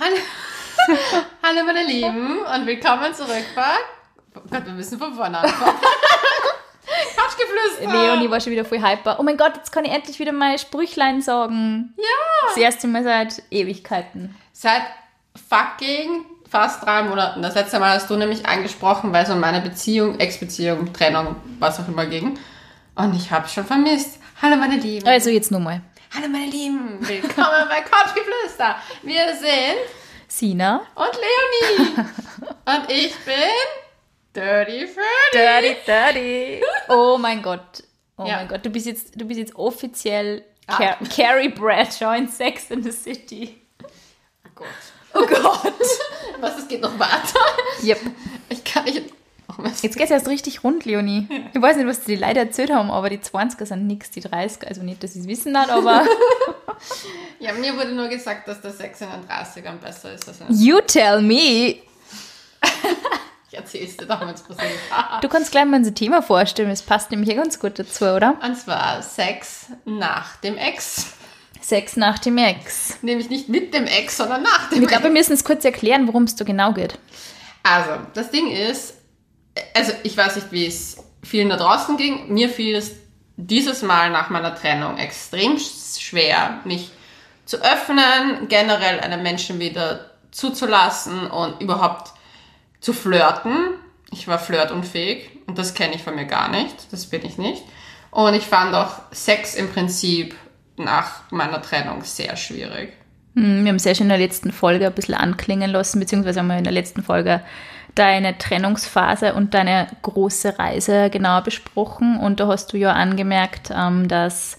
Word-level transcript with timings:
Hallo. 0.00 0.16
Hallo 1.42 1.62
meine 1.66 1.84
Lieben 1.84 2.38
und 2.38 2.66
willkommen 2.66 3.12
zurück 3.12 3.44
bei... 3.54 3.74
Oh 4.34 4.40
Gott, 4.50 4.64
wir 4.64 4.72
müssen 4.72 4.98
von 4.98 5.12
vorne 5.12 5.40
anfangen. 5.40 5.76
Couchgeflüster. 7.16 7.92
Leonie 7.92 8.30
war 8.30 8.40
schon 8.40 8.52
wieder 8.52 8.64
voll 8.64 8.80
hyper. 8.80 9.20
Oh 9.20 9.22
mein 9.22 9.36
Gott, 9.36 9.56
jetzt 9.56 9.70
kann 9.70 9.84
ich 9.84 9.92
endlich 9.92 10.18
wieder 10.18 10.32
mal 10.32 10.58
Sprüchlein 10.58 11.20
sagen. 11.20 11.92
Ja. 11.98 12.48
Das 12.48 12.56
erste 12.56 12.88
Mal 12.88 13.04
seit 13.04 13.42
Ewigkeiten. 13.50 14.34
Seit 14.54 14.84
fucking 15.50 16.24
fast 16.48 16.82
drei 16.82 17.02
Monaten. 17.02 17.42
Das 17.42 17.54
letzte 17.54 17.78
Mal 17.78 17.92
hast 17.92 18.08
du 18.08 18.16
nämlich 18.16 18.46
angesprochen, 18.46 19.12
weil 19.12 19.24
es 19.24 19.30
um 19.30 19.38
meine 19.38 19.60
Beziehung, 19.60 20.18
Ex-Beziehung, 20.18 20.94
Trennung, 20.94 21.36
was 21.58 21.78
auch 21.78 21.88
immer 21.88 22.06
ging. 22.06 22.38
Und 22.94 23.14
ich 23.14 23.30
habe 23.30 23.46
schon 23.48 23.66
vermisst. 23.66 24.18
Hallo 24.40 24.56
meine 24.56 24.76
Lieben. 24.76 25.06
Also 25.06 25.28
jetzt 25.28 25.50
nochmal. 25.50 25.82
Hallo 26.12 26.28
meine 26.28 26.50
Lieben. 26.50 26.98
Willkommen 27.06 27.68
bei 27.68 27.80
Couchgeflüster. 27.82 28.76
Wir 29.02 29.34
sind 29.36 29.78
Sina. 30.28 30.86
und 30.94 31.10
Leonie. 31.14 31.96
und 32.66 32.90
ich 32.90 33.14
bin 33.24 33.34
Dirty 34.34 34.86
Freddy. 34.86 35.32
Dirty, 35.32 35.76
dirty. 35.86 36.62
Oh 36.88 37.16
mein 37.18 37.42
Gott. 37.42 37.82
Oh 38.16 38.24
Ja. 38.26 38.36
mein 38.36 38.48
Gott, 38.48 38.64
du 38.64 38.70
bist 38.70 38.86
jetzt, 38.86 39.20
du 39.20 39.24
bist 39.24 39.38
jetzt 39.38 39.54
offiziell 39.56 40.44
Ah. 40.66 40.76
Car 40.76 40.98
Carrie 41.16 41.48
Bradshaw 41.48 42.14
in 42.16 42.28
Sex 42.28 42.70
in 42.70 42.82
the 42.82 42.92
City. 42.92 43.60
Oh 43.82 44.50
Gott. 44.54 44.68
Oh 45.14 45.26
Gott. 45.26 45.72
Was, 46.40 46.58
es 46.58 46.68
geht 46.68 46.80
noch 46.80 46.96
weiter? 46.96 47.40
yep. 47.82 47.98
Ich 48.48 48.62
kann 48.62 48.84
nicht... 48.84 49.02
Oh, 49.60 49.64
was? 49.64 49.82
Jetzt 49.82 49.96
geht's 49.96 50.10
erst 50.10 50.28
richtig 50.28 50.64
rund, 50.64 50.84
Leonie. 50.84 51.28
Ich 51.52 51.60
weiß 51.60 51.76
nicht, 51.76 51.86
was 51.86 52.00
die 52.00 52.16
Leute 52.16 52.40
erzählt 52.40 52.72
haben, 52.72 52.90
aber 52.90 53.10
die 53.10 53.18
20er 53.18 53.66
sind 53.66 53.86
nix, 53.86 54.10
die 54.10 54.22
30er. 54.22 54.66
Also 54.66 54.82
nicht, 54.82 55.02
dass 55.02 55.14
sie 55.14 55.20
es 55.20 55.26
wissen 55.28 55.58
hat, 55.58 55.70
aber 55.70 56.04
Ja, 57.38 57.52
mir 57.52 57.76
wurde 57.76 57.92
nur 57.92 58.08
gesagt, 58.08 58.48
dass 58.48 58.60
der 58.60 58.72
Sex 58.72 59.00
in 59.00 59.08
den 59.08 59.28
30ern 59.28 59.78
besser 59.78 60.12
ist 60.12 60.28
als 60.28 60.38
you 60.50 60.80
tell 60.86 61.20
me. 61.22 61.76
Ich 63.52 63.56
erzähl's 63.58 63.96
dir 63.96 64.08
wenn's 64.08 64.42
passiert. 64.42 64.70
Du 65.22 65.28
kannst 65.28 65.50
gleich 65.50 65.64
mal 65.64 65.78
unser 65.78 65.92
Thema 65.92 66.22
vorstellen, 66.22 66.70
es 66.70 66.82
passt 66.82 67.10
nämlich 67.10 67.30
ja 67.30 67.34
ganz 67.34 67.58
gut 67.58 67.80
dazu, 67.80 68.04
oder? 68.04 68.36
Und 68.44 68.56
zwar 68.56 69.02
Sex 69.02 69.66
nach 69.84 70.36
dem 70.36 70.56
Ex. 70.56 71.06
Sex 71.60 71.96
nach 71.96 72.20
dem 72.20 72.38
Ex. 72.38 72.98
Nämlich 73.02 73.28
nicht 73.28 73.48
mit 73.48 73.74
dem 73.74 73.86
Ex, 73.86 74.18
sondern 74.18 74.44
nach 74.44 74.70
dem 74.70 74.80
Ich 74.80 74.88
glaube, 74.88 75.02
wir 75.04 75.10
Ex. 75.10 75.18
müssen 75.18 75.32
es 75.32 75.42
kurz 75.42 75.64
erklären, 75.64 76.06
worum 76.06 76.24
es 76.24 76.36
da 76.36 76.44
genau 76.44 76.72
geht. 76.72 76.96
Also, 77.64 77.90
das 78.14 78.30
Ding 78.30 78.52
ist, 78.52 78.94
also 79.74 79.92
ich 80.02 80.16
weiß 80.16 80.36
nicht, 80.36 80.52
wie 80.52 80.66
es 80.66 80.96
vielen 81.22 81.48
da 81.50 81.56
draußen 81.56 81.96
ging. 81.96 82.32
Mir 82.32 82.48
fiel 82.48 82.74
es 82.76 82.92
dieses 83.36 83.82
Mal 83.82 84.10
nach 84.10 84.30
meiner 84.30 84.54
Trennung 84.54 84.98
extrem 84.98 85.56
sch- 85.56 86.00
schwer, 86.00 86.60
mich 86.64 86.90
zu 87.46 87.58
öffnen, 87.62 88.48
generell 88.48 89.00
einen 89.00 89.22
Menschen 89.22 89.58
wieder 89.58 90.10
zuzulassen 90.30 91.26
und 91.30 91.60
überhaupt 91.60 92.12
zu 92.80 92.92
flirten. 92.92 93.70
Ich 94.12 94.28
war 94.28 94.38
flirtunfähig 94.38 95.30
und 95.46 95.58
das 95.58 95.74
kenne 95.74 95.94
ich 95.94 96.02
von 96.02 96.14
mir 96.16 96.26
gar 96.26 96.48
nicht. 96.50 96.74
Das 96.92 97.06
bin 97.06 97.24
ich 97.24 97.38
nicht. 97.38 97.62
Und 98.10 98.34
ich 98.34 98.44
fand 98.44 98.74
auch 98.74 98.94
Sex 99.12 99.54
im 99.54 99.70
Prinzip 99.70 100.34
nach 100.76 101.30
meiner 101.30 101.62
Trennung 101.62 102.02
sehr 102.02 102.36
schwierig. 102.36 102.92
Hm, 103.36 103.64
Wir 103.64 103.70
haben 103.70 103.78
sehr 103.78 103.94
schön 103.94 104.06
in 104.06 104.08
der 104.10 104.18
letzten 104.18 104.50
Folge 104.52 104.86
ein 104.86 104.94
bisschen 104.94 105.14
anklingen 105.14 105.70
lassen, 105.70 106.00
beziehungsweise 106.00 106.40
haben 106.40 106.48
wir 106.48 106.58
in 106.58 106.64
der 106.64 106.72
letzten 106.72 107.02
Folge 107.02 107.40
deine 107.94 108.38
Trennungsphase 108.38 109.34
und 109.34 109.54
deine 109.54 109.88
große 110.02 110.58
Reise 110.58 111.10
genauer 111.10 111.42
besprochen. 111.42 112.18
Und 112.18 112.40
da 112.40 112.46
hast 112.48 112.72
du 112.72 112.76
ja 112.78 112.92
angemerkt, 112.92 113.70
ähm, 113.76 114.08
dass 114.08 114.58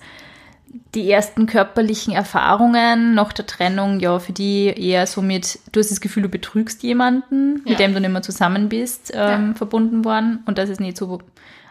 die 0.96 1.10
ersten 1.12 1.48
körperlichen 1.48 2.14
Erfahrungen 2.14 3.14
nach 3.14 3.34
der 3.34 3.46
Trennung 3.46 4.00
ja 4.00 4.20
für 4.20 4.32
die 4.34 4.66
eher 4.68 5.06
so 5.08 5.22
mit, 5.22 5.60
du 5.72 5.80
hast 5.80 5.92
das 5.92 6.02
Gefühl, 6.02 6.24
du 6.24 6.30
betrügst 6.30 6.84
jemanden, 6.84 7.62
Ja. 7.66 7.72
mit 7.72 7.80
dem 7.80 7.94
du 7.94 8.00
nicht 8.00 8.10
mehr 8.12 8.22
zusammen 8.22 8.70
bist, 8.70 9.12
ähm, 9.14 9.50
Ja. 9.50 9.54
verbunden 9.56 10.06
worden 10.06 10.44
und 10.46 10.58
dass 10.58 10.70
es 10.70 10.80
nicht 10.80 10.98
so 10.98 11.20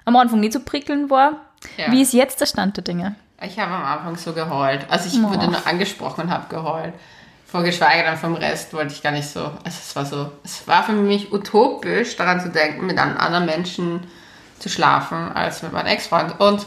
am 0.05 0.17
Anfang 0.17 0.41
nicht 0.41 0.53
so 0.53 0.61
prickelnd 0.61 1.11
war. 1.11 1.41
Ja. 1.77 1.93
Wie 1.93 2.03
ist 2.03 2.13
jetzt 2.13 2.41
der 2.41 2.47
Stand 2.47 2.77
der 2.77 2.85
Dinge? 2.85 3.15
Ich 3.43 3.59
habe 3.59 3.73
am 3.73 3.85
Anfang 3.85 4.17
so 4.17 4.33
geheult. 4.33 4.87
Also 4.91 5.09
ich 5.09 5.23
Oh. 5.23 5.31
wurde 5.31 5.47
nur 5.47 5.67
angesprochen 5.67 6.23
und 6.25 6.31
habe 6.31 6.47
geheult. 6.49 6.93
Vorgeschweige 7.51 8.05
dann 8.05 8.17
vom 8.17 8.35
Rest 8.35 8.73
wollte 8.75 8.95
ich 8.95 9.03
gar 9.03 9.11
nicht 9.11 9.29
so. 9.29 9.41
Also 9.41 9.59
es 9.65 9.97
war 9.97 10.07
so, 10.07 10.31
es 10.45 10.69
war 10.69 10.85
für 10.85 10.93
mich 10.93 11.33
utopisch, 11.33 12.15
daran 12.15 12.41
zu 12.41 12.51
denken, 12.51 12.87
mit 12.87 12.97
einem 12.97 13.17
anderen 13.17 13.45
Menschen 13.45 14.07
zu 14.61 14.69
schlafen, 14.69 15.33
als 15.33 15.63
mit 15.63 15.73
meinem 15.73 15.87
Ex-Freund. 15.87 16.39
Und 16.39 16.67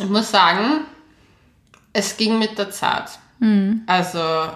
ich 0.00 0.08
muss 0.08 0.32
sagen, 0.32 0.80
es 1.92 2.16
ging 2.16 2.40
mit 2.40 2.58
der 2.58 2.72
Zeit. 2.72 3.20
Hm. 3.38 3.82
Also 3.86 4.48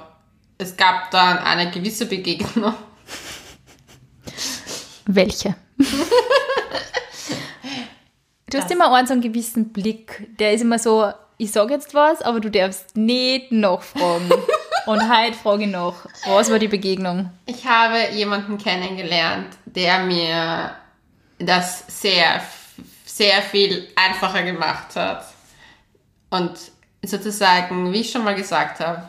es 0.58 0.76
gab 0.76 1.12
dann 1.12 1.38
eine 1.38 1.70
gewisse 1.70 2.06
Begegnung. 2.06 2.74
Welche? 5.06 5.54
du 8.50 8.58
hast 8.58 8.70
immer 8.72 8.92
einen 8.92 9.06
so 9.06 9.12
einen 9.12 9.22
gewissen 9.22 9.72
Blick. 9.72 10.36
Der 10.40 10.52
ist 10.52 10.62
immer 10.62 10.80
so, 10.80 11.12
ich 11.38 11.52
sage 11.52 11.74
jetzt 11.74 11.94
was, 11.94 12.22
aber 12.22 12.40
du 12.40 12.50
darfst 12.50 12.96
nicht 12.96 13.52
nachfragen. 13.52 14.28
Und 14.86 15.08
heute 15.08 15.36
frage 15.36 15.64
ich 15.64 15.70
noch, 15.70 15.94
was 16.26 16.50
war 16.50 16.58
die 16.58 16.68
Begegnung? 16.68 17.30
Ich 17.46 17.66
habe 17.66 18.10
jemanden 18.12 18.58
kennengelernt, 18.58 19.56
der 19.64 20.00
mir 20.00 20.74
das 21.38 21.84
sehr, 21.88 22.42
sehr 23.04 23.42
viel 23.42 23.88
einfacher 23.94 24.42
gemacht 24.42 24.96
hat. 24.96 25.26
Und 26.30 26.52
sozusagen, 27.02 27.92
wie 27.92 28.00
ich 28.00 28.10
schon 28.10 28.24
mal 28.24 28.34
gesagt 28.34 28.80
habe, 28.80 29.02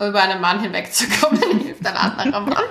über 0.00 0.22
einen 0.22 0.40
Mann 0.40 0.60
hinwegzukommen, 0.60 1.60
hilft 1.60 1.86
ein 1.86 1.96
anderer 1.96 2.40
Mann. 2.40 2.64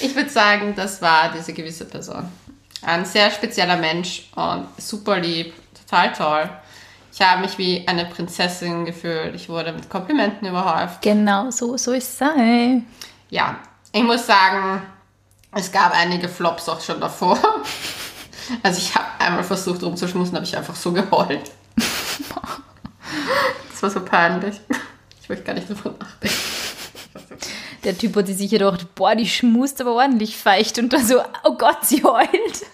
Ich 0.00 0.14
würde 0.14 0.28
sagen, 0.28 0.74
das 0.74 1.00
war 1.00 1.32
diese 1.32 1.52
gewisse 1.52 1.84
Person. 1.84 2.28
Ein 2.82 3.04
sehr 3.04 3.30
spezieller 3.30 3.76
Mensch 3.76 4.28
und 4.34 4.68
super 4.78 5.18
lieb, 5.18 5.54
total 5.74 6.12
toll. 6.12 6.50
Ich 7.18 7.22
habe 7.22 7.40
mich 7.40 7.56
wie 7.56 7.88
eine 7.88 8.04
Prinzessin 8.04 8.84
gefühlt. 8.84 9.34
Ich 9.34 9.48
wurde 9.48 9.72
mit 9.72 9.88
Komplimenten 9.88 10.46
überhäuft. 10.46 11.00
Genau, 11.00 11.50
so 11.50 11.78
soll 11.78 11.96
es 11.96 12.18
sein. 12.18 12.86
Ja, 13.30 13.56
ich 13.90 14.02
muss 14.02 14.26
sagen, 14.26 14.82
es 15.52 15.72
gab 15.72 15.94
einige 15.94 16.28
Flops 16.28 16.68
auch 16.68 16.80
schon 16.80 17.00
davor. 17.00 17.38
Also 18.62 18.78
ich 18.78 18.94
habe 18.94 19.06
einmal 19.18 19.42
versucht 19.42 19.82
rumzuschmusen, 19.82 20.36
habe 20.36 20.44
ich 20.44 20.56
einfach 20.56 20.76
so 20.76 20.92
geheult. 20.92 21.50
Das 23.70 23.82
war 23.82 23.90
so 23.90 24.04
peinlich. 24.04 24.60
Ich 25.20 25.28
möchte 25.28 25.44
gar 25.44 25.54
nicht 25.54 25.68
drüber 25.68 25.94
nachdenken. 25.98 26.36
Der 27.82 27.98
Typ 27.98 28.14
hat 28.14 28.28
sich 28.28 28.48
gedacht, 28.48 28.94
boah, 28.94 29.16
die 29.16 29.28
schmust 29.28 29.80
aber 29.80 29.94
ordentlich 29.94 30.36
feucht 30.36 30.78
und 30.78 30.92
dann 30.92 31.04
so, 31.04 31.20
oh 31.42 31.56
Gott, 31.56 31.84
sie 31.84 32.04
heult. 32.04 32.66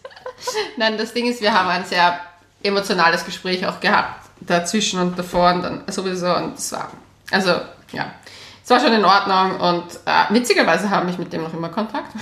Nein, 0.76 0.98
das 0.98 1.14
Ding 1.14 1.26
ist, 1.26 1.40
wir 1.40 1.54
haben 1.54 1.70
ein 1.70 1.86
sehr 1.86 2.20
emotionales 2.62 3.24
Gespräch 3.24 3.66
auch 3.66 3.80
gehabt. 3.80 4.21
Dazwischen 4.46 5.00
und 5.00 5.18
davor 5.18 5.52
und 5.54 5.62
dann 5.62 5.82
sowieso. 5.88 6.34
Und 6.36 6.58
es 6.58 6.72
war, 6.72 6.90
also 7.30 7.50
ja, 7.92 8.12
es 8.62 8.70
war 8.70 8.80
schon 8.80 8.92
in 8.92 9.04
Ordnung. 9.04 9.60
Und 9.60 9.84
äh, 10.04 10.34
witzigerweise 10.34 10.90
habe 10.90 11.10
ich 11.10 11.18
mit 11.18 11.32
dem 11.32 11.42
noch 11.42 11.54
immer 11.54 11.68
Kontakt. 11.68 12.12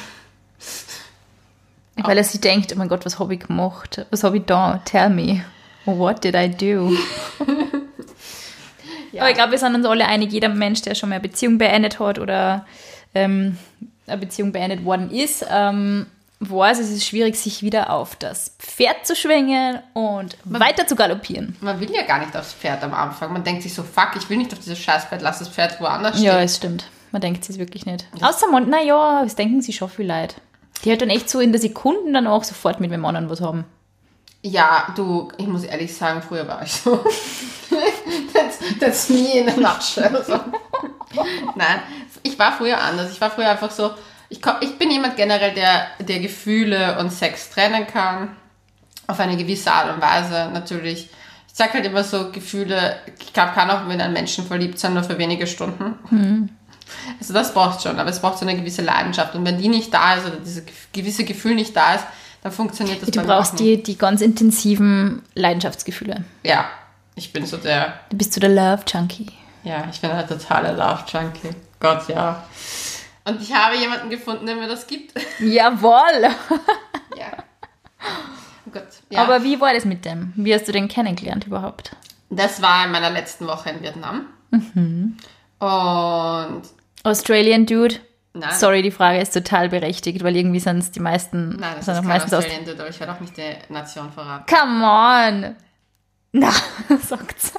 Weil 1.97 2.17
er 2.17 2.25
sich 2.25 2.41
denkt, 2.41 2.73
oh 2.73 2.79
mein 2.79 2.89
Gott, 2.89 3.05
was 3.05 3.19
habe 3.19 3.35
ich 3.35 3.41
gemacht? 3.41 4.07
Was 4.11 4.25
habe 4.25 4.39
ich 4.39 4.45
da? 4.47 4.81
Tell 4.85 5.11
me. 5.11 5.45
What 5.85 6.25
did 6.25 6.35
I 6.35 6.51
do? 6.51 6.93
Ja. 9.13 9.23
Aber 9.23 9.31
ich 9.31 9.37
glaube, 9.37 9.53
wir 9.53 9.59
sind 9.59 9.75
uns 9.75 9.87
alle 9.87 10.07
einig, 10.07 10.33
jeder 10.33 10.49
Mensch, 10.49 10.83
der 10.83 10.95
schon 10.95 11.09
mal 11.09 11.17
eine 11.17 11.23
Beziehung 11.23 11.59
beendet 11.59 11.99
hat 11.99 12.19
oder 12.19 12.65
ähm, 13.15 13.57
eine 14.07 14.19
Beziehung 14.19 14.53
beendet 14.53 14.85
worden 14.85 15.11
ist, 15.11 15.45
ähm, 15.51 16.07
weiß, 16.41 16.79
es 16.79 16.91
ist 16.91 17.05
schwierig, 17.05 17.37
sich 17.37 17.63
wieder 17.63 17.91
auf 17.91 18.17
das 18.17 18.57
Pferd 18.59 19.07
zu 19.07 19.15
schwingen 19.15 19.81
und 19.93 20.39
weiter 20.45 20.87
zu 20.87 20.97
galoppieren. 20.97 21.57
Man 21.61 21.79
will 21.81 21.91
ja 21.95 22.03
gar 22.03 22.19
nicht 22.19 22.35
aufs 22.35 22.55
Pferd 22.55 22.83
am 22.83 22.95
Anfang. 22.95 23.33
Man 23.33 23.45
denkt 23.45 23.63
sich 23.63 23.75
so, 23.75 23.83
fuck, 23.83 24.13
ich 24.17 24.29
will 24.31 24.39
nicht 24.39 24.53
auf 24.53 24.59
dieses 24.59 24.79
Scheißpferd, 24.79 25.21
lass 25.21 25.41
das 25.41 25.49
Pferd 25.51 25.81
woanders 25.81 26.15
stehen. 26.15 26.25
Ja, 26.25 26.41
es 26.41 26.57
stimmt. 26.57 26.89
Man 27.13 27.21
denkt 27.21 27.49
es 27.49 27.59
wirklich 27.59 27.85
nicht. 27.85 28.07
Außer 28.21 28.49
man, 28.51 28.71
naja, 28.71 29.23
das 29.23 29.37
denken 29.37 29.61
sie 29.61 29.73
schon 29.73 29.91
viel 29.91 30.07
Leid. 30.07 30.37
Die 30.85 30.93
hat 30.93 31.03
dann 31.03 31.11
echt 31.11 31.29
so 31.29 31.41
in 31.41 31.53
der 31.53 31.61
Sekunde 31.61 32.13
dann 32.13 32.27
auch 32.27 32.45
sofort 32.45 32.81
mit 32.81 32.91
dem 32.91 33.05
anderen 33.05 33.29
was 33.29 33.43
haben. 33.43 33.65
Ja, 34.43 34.87
du, 34.97 35.31
ich 35.37 35.47
muss 35.47 35.65
ehrlich 35.65 35.95
sagen, 35.95 36.23
früher 36.23 36.49
war 36.49 36.63
ich 36.63 36.73
so. 36.73 36.97
that's, 38.33 38.59
that's 38.79 39.09
me 39.11 39.41
in 39.41 39.49
a 39.51 39.57
nutshell. 39.57 40.25
So. 40.25 40.33
Nein, 41.55 41.83
ich 42.23 42.39
war 42.39 42.53
früher 42.53 42.81
anders. 42.81 43.13
Ich 43.13 43.21
war 43.21 43.31
früher 43.31 43.51
einfach 43.51 43.71
so, 43.71 43.91
ich, 44.31 44.41
komm, 44.41 44.55
ich 44.61 44.79
bin 44.79 44.91
jemand 44.91 45.17
generell, 45.17 45.53
der, 45.53 45.89
der 46.01 46.21
Gefühle 46.21 46.99
und 46.99 47.11
Sex 47.13 47.51
trennen 47.51 47.87
kann. 47.87 48.37
Auf 49.07 49.19
eine 49.21 49.37
gewisse 49.37 49.73
Art 49.73 49.93
und 49.95 50.01
Weise 50.01 50.49
natürlich. 50.53 51.09
Ich 51.49 51.55
sag 51.57 51.75
halt 51.75 51.85
immer 51.85 52.05
so, 52.05 52.31
Gefühle, 52.31 52.97
ich 53.19 53.33
glaube, 53.33 53.53
kann 53.55 53.69
auch 53.71 53.85
mit 53.85 54.01
einem 54.01 54.13
Menschen 54.15 54.47
verliebt 54.47 54.79
sein, 54.79 54.95
nur 54.95 55.03
für 55.03 55.19
wenige 55.19 55.47
Stunden. 55.49 56.51
Also 57.19 57.35
das 57.35 57.53
braucht 57.53 57.83
schon, 57.83 57.99
aber 57.99 58.09
es 58.09 58.21
braucht 58.21 58.39
so 58.39 58.47
eine 58.47 58.57
gewisse 58.57 58.83
Leidenschaft. 58.83 59.35
Und 59.35 59.45
wenn 59.45 59.59
die 59.59 59.69
nicht 59.69 59.93
da 59.93 60.15
ist 60.15 60.27
oder 60.27 60.37
dieses 60.37 60.63
gewisse 60.93 61.25
Gefühl 61.25 61.57
nicht 61.57 61.75
da 61.77 61.95
ist, 61.97 62.05
dann 62.43 62.53
funktioniert 62.53 63.03
das 63.03 63.11
Du 63.11 63.19
bei 63.21 63.27
mir 63.27 63.33
auch 63.33 63.39
brauchst 63.39 63.55
nicht. 63.55 63.65
die, 63.65 63.83
die 63.83 63.99
ganz 63.99 64.21
intensiven 64.23 65.23
Leidenschaftsgefühle. 65.35 66.25
Ja, 66.45 66.67
ich 67.17 67.33
bin 67.33 67.45
so 67.47 67.57
der. 67.57 67.95
Du 68.11 68.17
bist 68.17 68.33
so 68.33 68.41
der 68.41 68.49
Love 68.51 68.83
Junkie. 68.87 69.27
Ja, 69.65 69.85
ich 69.93 70.01
bin 70.01 70.11
ein 70.11 70.27
totaler 70.27 70.73
Love 70.73 71.05
Junkie. 71.13 71.51
Gott, 71.81 72.09
ja. 72.09 72.43
Und 73.25 73.43
ich 73.43 73.53
habe 73.55 73.77
jemanden 73.77 74.11
gefunden, 74.11 74.47
der 74.47 74.57
mir 74.57 74.69
das 74.69 74.87
gibt. 74.87 75.13
Jawohl! 75.41 76.23
ja. 77.17 77.33
Oh 78.67 78.71
Gott. 78.73 78.89
Ja. 79.11 79.23
Aber 79.23 79.43
wie 79.45 79.61
war 79.61 79.75
das 79.75 79.85
mit 79.85 80.05
dem? 80.05 80.33
Wie 80.37 80.55
hast 80.55 80.67
du 80.69 80.73
den 80.73 80.89
kennengelernt 80.89 81.47
überhaupt? 81.47 81.97
das 82.33 82.63
war 82.63 82.85
in 82.87 82.93
meiner 82.93 83.11
letzten 83.11 83.47
Woche 83.49 83.71
in 83.71 83.83
Vietnam. 83.83 84.27
Und 85.59 86.63
Australian 87.03 87.67
Dude? 87.67 87.97
nein, 88.33 88.55
Sorry, 88.55 88.83
die 88.83 88.93
Frage 88.93 89.19
ist 89.21 89.35
total 89.35 89.69
berechtigt, 89.69 90.23
weil 90.23 90.37
irgendwie 90.37 90.61
sind 90.61 90.79
es 90.79 90.91
die 90.93 91.01
meisten. 91.01 91.57
nein, 91.57 91.75
das 91.77 91.87
sind 91.87 91.97
ist 91.97 92.05
meistens 92.05 92.33
aus. 92.33 92.45
Australian 92.45 92.65
Dude, 92.67 92.81
aber 92.81 92.89
ich 92.91 93.01
werde 93.01 93.13
auch 93.13 93.21
nicht 93.21 93.37
die 93.37 93.73
Nation 93.73 94.13
verraten. 94.13 94.47
Come 94.47 94.85
on! 94.85 95.57
Na, 96.33 96.53
sagt's. 97.03 97.53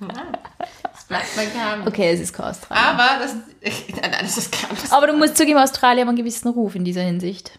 Das 0.00 0.83
bleibt 1.08 1.36
mein 1.36 1.52
Geheimnis. 1.52 1.86
Okay, 1.88 2.10
es 2.12 2.20
ist 2.20 2.32
kein 2.32 2.46
Australien. 2.46 2.86
Aber 2.86 3.22
das, 3.22 3.34
nein, 3.64 4.10
nein, 4.10 4.20
das 4.20 4.38
ist 4.38 4.52
kein 4.52 4.70
Aber 4.90 5.06
du 5.06 5.12
musst 5.16 5.36
zugeben, 5.36 5.58
Australien 5.58 6.06
hat 6.06 6.08
einen 6.08 6.18
gewissen 6.18 6.48
Ruf 6.48 6.74
in 6.74 6.84
dieser 6.84 7.02
Hinsicht. 7.02 7.52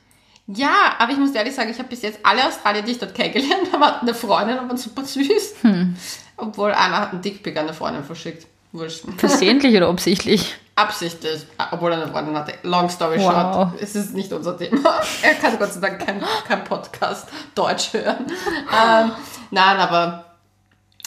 Ja, 0.48 0.96
aber 1.00 1.12
ich 1.12 1.18
muss 1.18 1.32
ehrlich 1.32 1.56
sagen, 1.56 1.72
ich 1.72 1.80
habe 1.80 1.90
bis 1.90 2.04
jetzt 2.04 2.20
alle 2.24 2.46
Australier, 2.48 2.84
die 2.84 2.92
ich 2.92 3.00
dort 3.00 3.16
kennengelernt 3.16 3.68
habe, 3.74 3.86
hatten 3.86 4.06
eine 4.08 4.16
Freundin 4.16 4.60
und 4.60 4.68
waren 4.70 4.78
super 4.78 5.04
süß. 5.04 5.56
Hm. 5.62 5.96
Obwohl 6.38 6.72
einer 6.72 6.98
hat 7.00 7.14
einen 7.14 7.22
Dickpick 7.22 7.56
an 7.58 7.64
eine 7.66 7.74
Freundin 7.74 8.04
verschickt. 8.04 8.46
Wurscht. 8.72 9.06
Versehentlich 9.18 9.76
oder 9.76 9.88
absichtlich? 9.88 10.54
Absichtlich, 10.78 11.46
obwohl 11.72 11.94
er 11.94 12.02
eine 12.04 12.12
Freundin 12.12 12.36
hatte. 12.38 12.56
Long 12.64 12.90
story 12.90 13.18
Wow. 13.20 13.32
short, 13.72 13.82
es 13.82 13.96
ist 13.96 14.14
nicht 14.14 14.34
unser 14.34 14.58
Thema. 14.58 15.00
Er 15.22 15.36
kann 15.36 15.58
Gott 15.58 15.72
sei 15.72 15.80
Dank 15.80 16.06
kein, 16.06 16.22
kein 16.46 16.66
Podcast 16.66 17.30
Deutsch 17.56 17.94
hören. 17.94 18.26
ähm, 18.28 19.12
nein, 19.52 19.78
aber 19.78 20.25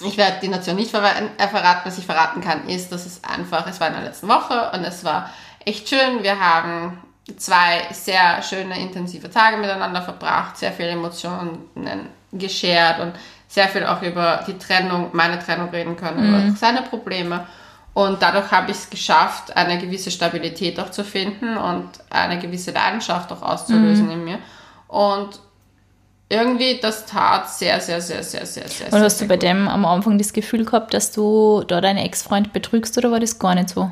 ich 0.00 0.16
werde 0.16 0.38
die 0.40 0.48
Nation 0.48 0.76
nicht 0.76 0.90
verraten, 0.90 1.30
äh, 1.38 1.48
verraten. 1.48 1.82
Was 1.84 1.98
ich 1.98 2.06
verraten 2.06 2.40
kann, 2.40 2.68
ist, 2.68 2.92
dass 2.92 3.06
es 3.06 3.22
einfach, 3.24 3.66
es 3.66 3.80
war 3.80 3.88
in 3.88 3.94
der 3.94 4.04
letzten 4.04 4.28
Woche 4.28 4.70
und 4.72 4.84
es 4.84 5.04
war 5.04 5.30
echt 5.64 5.88
schön. 5.88 6.22
Wir 6.22 6.38
haben 6.38 6.98
zwei 7.36 7.86
sehr 7.92 8.42
schöne, 8.42 8.80
intensive 8.80 9.30
Tage 9.30 9.56
miteinander 9.56 10.02
verbracht, 10.02 10.56
sehr 10.56 10.72
viele 10.72 10.90
Emotionen 10.90 11.58
geshared 12.32 13.00
und 13.00 13.12
sehr 13.48 13.68
viel 13.68 13.84
auch 13.84 14.02
über 14.02 14.44
die 14.46 14.58
Trennung, 14.58 15.10
meine 15.12 15.38
Trennung 15.38 15.70
reden 15.70 15.96
können, 15.96 16.28
über 16.28 16.56
seine 16.56 16.82
Probleme. 16.82 17.46
Und 17.94 18.22
dadurch 18.22 18.50
habe 18.52 18.70
ich 18.70 18.76
es 18.76 18.90
geschafft, 18.90 19.56
eine 19.56 19.78
gewisse 19.78 20.10
Stabilität 20.10 20.78
auch 20.78 20.90
zu 20.90 21.02
finden 21.02 21.56
und 21.56 21.88
eine 22.10 22.38
gewisse 22.38 22.70
Leidenschaft 22.70 23.32
auch 23.32 23.42
auszulösen 23.42 24.10
in 24.10 24.24
mir. 24.24 24.38
Und 24.86 25.40
irgendwie, 26.30 26.78
das 26.80 27.06
tat 27.06 27.50
sehr, 27.50 27.80
sehr, 27.80 28.00
sehr, 28.00 28.22
sehr, 28.22 28.44
sehr, 28.44 28.68
sehr, 28.68 28.86
Und 28.86 28.92
sehr, 28.92 29.00
hast 29.00 29.16
du 29.16 29.18
sehr 29.20 29.28
bei 29.28 29.36
gut. 29.36 29.42
dem 29.42 29.66
am 29.68 29.84
Anfang 29.86 30.18
das 30.18 30.32
Gefühl 30.32 30.64
gehabt, 30.64 30.92
dass 30.92 31.12
du 31.12 31.64
da 31.66 31.80
deinen 31.80 31.98
Ex-Freund 31.98 32.52
betrügst 32.52 32.98
oder 32.98 33.10
war 33.10 33.20
das 33.20 33.38
gar 33.38 33.54
nicht 33.54 33.70
so? 33.70 33.90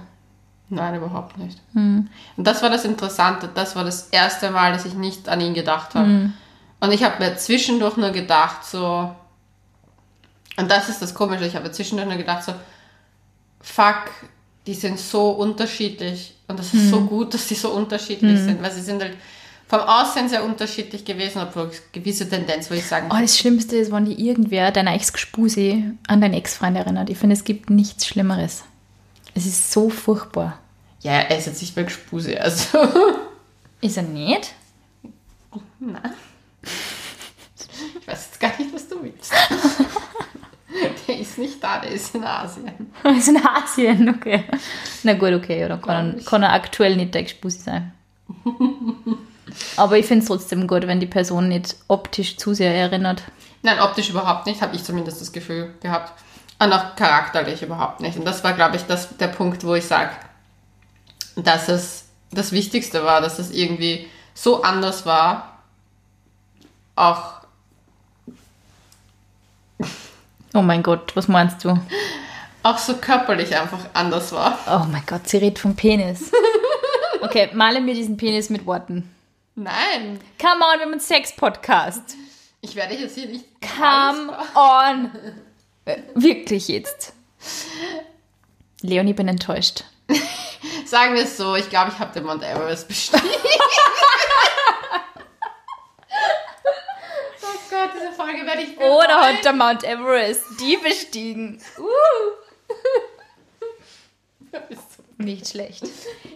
Nein, 0.68 0.96
überhaupt 0.96 1.38
nicht. 1.38 1.60
Und 1.74 2.10
das 2.36 2.60
war 2.60 2.70
das 2.70 2.84
Interessante. 2.84 3.48
Das 3.54 3.76
war 3.76 3.84
das 3.84 4.08
erste 4.10 4.50
Mal, 4.50 4.72
dass 4.72 4.84
ich 4.84 4.94
nicht 4.94 5.28
an 5.28 5.40
ihn 5.40 5.54
gedacht 5.54 5.94
habe. 5.94 6.32
Und 6.80 6.92
ich 6.92 7.04
habe 7.04 7.22
mir 7.22 7.36
zwischendurch 7.36 7.96
nur 7.96 8.10
gedacht, 8.10 8.64
so. 8.64 9.14
Und 10.56 10.70
das 10.70 10.88
ist 10.88 11.00
das 11.00 11.14
Komische. 11.14 11.46
Ich 11.46 11.54
habe 11.54 11.70
zwischendurch 11.70 12.08
nur 12.08 12.18
gedacht, 12.18 12.42
so. 12.42 12.52
Fuck, 13.60 14.10
die 14.66 14.74
sind 14.74 14.98
so 14.98 15.30
unterschiedlich. 15.30 16.34
Und 16.48 16.58
das 16.58 16.74
ist 16.74 16.90
so 16.90 17.00
gut, 17.02 17.32
dass 17.34 17.46
die 17.46 17.54
so 17.54 17.70
unterschiedlich 17.70 18.40
sind. 18.40 18.60
Weil 18.60 18.72
sie 18.72 18.82
sind 18.82 19.00
halt 19.00 19.16
vom 19.68 19.80
Aussehen 19.80 20.28
sehr 20.28 20.44
unterschiedlich 20.44 21.04
gewesen, 21.04 21.42
obwohl 21.42 21.70
gewisse 21.92 22.28
Tendenz, 22.28 22.70
würde 22.70 22.80
ich 22.80 22.86
sagen. 22.86 23.08
Oh, 23.10 23.20
das 23.20 23.36
Schlimmste 23.36 23.76
ist, 23.76 23.90
wenn 23.90 24.04
die 24.04 24.28
irgendwer, 24.28 24.70
deiner 24.70 24.94
Ex-Gespusi, 24.94 25.84
an 26.06 26.20
deinen 26.20 26.34
Ex-Freund 26.34 26.76
erinnert. 26.76 27.10
Ich 27.10 27.18
finde, 27.18 27.34
es 27.34 27.42
gibt 27.42 27.68
nichts 27.68 28.06
Schlimmeres. 28.06 28.62
Es 29.34 29.44
ist 29.44 29.72
so 29.72 29.90
furchtbar. 29.90 30.58
Ja, 31.00 31.12
er 31.12 31.36
ist 31.36 31.46
jetzt 31.46 31.60
nicht 31.60 31.74
mehr 31.74 31.84
Gespuse. 31.84 32.40
Also. 32.40 32.78
Ist 33.80 33.96
er 33.96 34.04
nicht? 34.04 34.54
Ich 38.00 38.08
weiß 38.08 38.26
jetzt 38.26 38.40
gar 38.40 38.56
nicht, 38.58 38.72
was 38.72 38.88
du 38.88 39.02
willst. 39.02 39.32
der 41.08 41.18
ist 41.18 41.38
nicht 41.38 41.62
da, 41.62 41.80
der 41.80 41.90
ist 41.90 42.14
in 42.14 42.24
Asien. 42.24 42.70
Er 43.02 43.10
ist 43.16 43.28
in 43.28 43.36
Asien, 43.36 44.08
okay. 44.08 44.44
Na 45.02 45.14
gut, 45.14 45.32
okay, 45.32 45.64
oder 45.64 45.78
kann, 45.78 46.18
er, 46.18 46.24
kann 46.24 46.42
er 46.42 46.52
aktuell 46.52 46.96
nicht 46.96 47.14
der 47.14 47.24
Gespusi 47.24 47.58
sein. 47.58 47.92
Aber 49.76 49.99
ich 49.99 50.06
finde 50.06 50.23
es 50.23 50.28
trotzdem 50.28 50.67
gut, 50.67 50.87
wenn 50.87 51.00
die 51.00 51.06
Person 51.06 51.49
nicht 51.49 51.76
optisch 51.88 52.37
zu 52.37 52.55
sehr 52.55 52.75
erinnert. 52.75 53.23
Nein, 53.62 53.81
optisch 53.81 54.11
überhaupt 54.11 54.46
nicht, 54.46 54.62
habe 54.62 54.75
ich 54.76 54.84
zumindest 54.84 55.20
das 55.20 55.32
Gefühl 55.32 55.75
gehabt. 55.81 56.12
Und 56.58 56.73
auch 56.73 56.96
charakterlich 56.96 57.62
überhaupt 57.62 58.00
nicht. 58.00 58.19
Und 58.19 58.25
das 58.25 58.43
war, 58.43 58.55
glaube 58.55 58.76
ich, 58.76 58.82
das, 58.82 59.17
der 59.19 59.28
Punkt, 59.28 59.64
wo 59.64 59.75
ich 59.75 59.84
sage, 59.84 60.11
dass 61.37 61.69
es 61.69 62.05
das 62.31 62.52
Wichtigste 62.52 63.05
war, 63.05 63.20
dass 63.20 63.38
es 63.38 63.50
irgendwie 63.50 64.08
so 64.34 64.62
anders 64.62 65.05
war. 65.05 65.58
Auch, 66.94 67.37
Oh 70.55 70.62
mein 70.62 70.82
Gott, 70.82 71.14
was 71.14 71.28
meinst 71.28 71.62
du? 71.64 71.78
auch 72.62 72.78
so 72.78 72.96
körperlich 72.96 73.55
einfach 73.55 73.78
anders 73.93 74.32
war. 74.32 74.58
Oh 74.67 74.87
mein 74.90 75.02
Gott, 75.06 75.28
sie 75.28 75.37
redet 75.37 75.58
vom 75.58 75.76
Penis. 75.76 76.32
Okay, 77.20 77.50
male 77.55 77.81
mir 77.81 77.94
diesen 77.94 78.17
Penis 78.17 78.50
mit 78.50 78.64
Worten. 78.67 79.11
Nein, 79.58 80.20
Come 80.38 80.62
on, 80.64 80.78
wir 80.78 80.82
haben 80.84 80.92
einen 80.92 81.00
Sex-Podcast. 81.00 82.14
ich 82.60 82.76
werde 82.76 82.94
jetzt 82.94 83.14
hier 83.14 83.26
nicht. 83.26 83.46
Come 83.62 84.36
on. 84.54 85.10
Wirklich 86.14 86.68
jetzt. 86.68 87.14
Leonie, 88.82 89.14
bin 89.14 89.28
enttäuscht. 89.28 89.84
Sagen 90.84 91.14
wir 91.14 91.22
es 91.22 91.38
so, 91.38 91.54
ich 91.56 91.70
glaube, 91.70 91.90
ich 91.90 91.98
habe 91.98 92.12
den 92.12 92.24
Mount 92.24 92.42
Everest 92.42 92.86
bestiegen. 92.86 93.22
oh 97.42 97.58
Gott, 97.70 97.90
diese 97.96 98.12
Folge 98.12 98.44
werde 98.44 98.60
ich 98.62 98.76
Oder 98.76 99.06
bereuen. 99.06 99.36
hat 99.36 99.44
der 99.44 99.52
Mount 99.54 99.84
Everest 99.84 100.42
die 100.60 100.76
bestiegen? 100.76 101.62
Bist 104.68 104.82
Nicht 105.18 105.48
schlecht. 105.48 105.82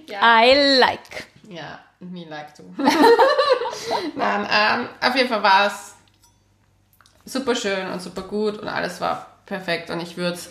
Ja, 0.06 0.42
I 0.42 0.78
like. 0.78 1.26
ja, 1.48 1.80
me 2.00 2.24
like 2.28 2.54
to. 2.54 2.62
Nein, 4.16 4.46
ähm, 4.50 4.88
auf 5.00 5.14
jeden 5.14 5.28
Fall 5.28 5.42
war 5.42 5.66
es 5.66 5.94
super 7.24 7.54
schön 7.54 7.86
und 7.92 8.00
super 8.00 8.22
gut 8.22 8.58
und 8.58 8.68
alles 8.68 9.00
war 9.00 9.26
perfekt 9.46 9.90
und 9.90 10.00
ich 10.00 10.16
würde 10.16 10.34
es 10.34 10.50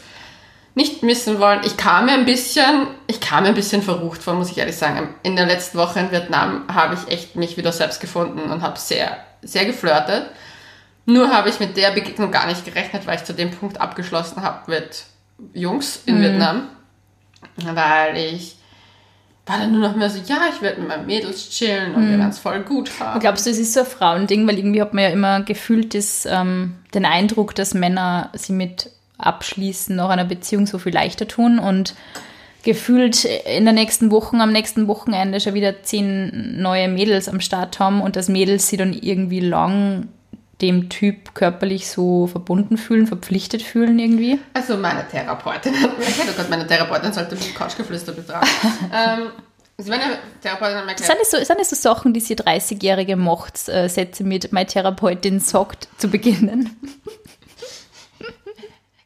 nicht 0.76 1.04
missen 1.04 1.40
wollen. 1.40 1.62
Ich 1.66 1.78
kam 1.78 2.06
mir 2.06 2.14
ein 2.14 2.26
bisschen, 2.26 2.88
ich 3.08 3.20
kam 3.20 3.44
mir 3.44 3.50
ein 3.50 3.56
bisschen 3.56 3.82
verrucht 3.82 4.22
vor, 4.22 4.36
muss 4.36 4.52
ich 4.52 4.58
ehrlich 4.58 4.78
sagen. 4.78 5.16
In 5.24 5.36
der 5.36 5.48
letzten 5.48 5.78
Woche 5.78 6.00
in 6.00 6.12
Vietnam 6.12 6.66
habe 6.74 6.94
ich 6.94 7.12
echt 7.12 7.36
mich 7.36 7.58
wieder 7.58 7.72
selbst 7.72 8.00
gefunden 8.00 8.52
und 8.52 8.62
habe 8.62 8.80
sehr, 8.80 9.18
sehr 9.42 9.66
geflirtet. 9.66 10.30
Nur 11.06 11.32
habe 11.32 11.50
ich 11.50 11.60
mit 11.60 11.76
der 11.76 11.92
Begegnung 11.92 12.32
gar 12.32 12.46
nicht 12.46 12.64
gerechnet, 12.64 13.08
weil 13.08 13.18
ich 13.18 13.24
zu 13.24 13.34
dem 13.34 13.50
Punkt 13.50 13.82
abgeschlossen 13.82 14.44
habe 14.44 14.70
mit 14.70 15.06
Jungs 15.54 16.04
in 16.06 16.22
Vietnam. 16.22 16.70
Weil 17.56 18.16
ich 18.16 18.59
war 19.50 19.58
dann 19.58 19.72
nur 19.72 19.82
noch 19.82 19.96
mehr 19.96 20.10
so, 20.10 20.20
ja, 20.26 20.42
ich 20.54 20.62
werde 20.62 20.80
mit 20.80 20.90
meinen 20.90 21.06
Mädels 21.06 21.50
chillen 21.50 21.96
und 21.96 22.10
wir 22.10 22.18
werden 22.18 22.30
es 22.30 22.40
voll 22.40 22.62
gut 22.62 23.00
haben. 23.00 23.20
Glaubst 23.20 23.46
du, 23.46 23.50
es 23.50 23.58
ist 23.58 23.74
so 23.74 23.82
ein 23.82 23.86
Frauending? 23.86 24.48
Weil 24.48 24.58
irgendwie 24.58 24.82
hat 24.82 24.94
man 24.94 25.04
ja 25.04 25.10
immer 25.10 25.42
gefühlt 25.42 25.94
das, 25.96 26.28
ähm, 26.30 26.76
den 26.94 27.06
Eindruck, 27.06 27.56
dass 27.56 27.74
Männer 27.74 28.30
sie 28.34 28.54
mit 28.54 28.92
Abschließen 29.18 29.96
nach 29.96 30.10
einer 30.10 30.26
Beziehung 30.26 30.66
so 30.66 30.78
viel 30.78 30.94
leichter 30.94 31.28
tun 31.28 31.60
und 31.60 31.96
gefühlt 32.64 33.26
in 33.26 33.66
der 33.66 33.74
nächsten 33.74 34.12
Woche, 34.12 34.38
am 34.38 34.52
nächsten 34.52 34.88
Wochenende 34.88 35.40
schon 35.40 35.54
wieder 35.54 35.82
zehn 35.84 36.62
neue 36.62 36.88
Mädels 36.88 37.28
am 37.28 37.42
Start 37.42 37.80
haben 37.80 38.02
und 38.02 38.16
dass 38.16 38.30
Mädels 38.30 38.68
sie 38.68 38.78
dann 38.78 38.94
irgendwie 38.94 39.40
lang 39.40 40.10
dem 40.62 40.90
Typ 40.90 41.34
körperlich 41.34 41.90
so 41.90 42.28
verbunden 42.28 42.78
fühlen, 42.78 43.08
verpflichtet 43.08 43.62
fühlen 43.62 43.98
irgendwie. 43.98 44.40
Also 44.54 44.78
meine 44.78 45.08
Therapeutin 45.08 45.74
oh 45.84 45.88
Gott, 46.36 46.50
meine 46.50 46.68
Therapeutin 46.68 47.14
sollte 47.14 47.36
mich 47.36 47.56
Couchgeflüster 47.56 48.12
betragen. 48.12 48.48
ähm, 48.94 49.32
also 49.78 49.92
meine 49.92 50.20
Therapeutin 50.42 50.78
hat 50.78 50.86
mir 50.86 50.92
erklärt, 50.92 51.12
Sind 51.12 51.22
es 51.22 51.32
so, 51.32 51.38
sind 51.44 51.62
es 51.62 51.70
so 51.70 51.76
Sachen, 51.76 52.14
die 52.14 52.20
sie 52.20 52.36
30-jährige 52.36 53.16
Machtsätze 53.16 54.24
mit 54.24 54.52
meine 54.52 54.68
Therapeutin 54.68 55.40
sagt, 55.40 55.88
zu 55.98 56.10
beginnen? 56.10 56.78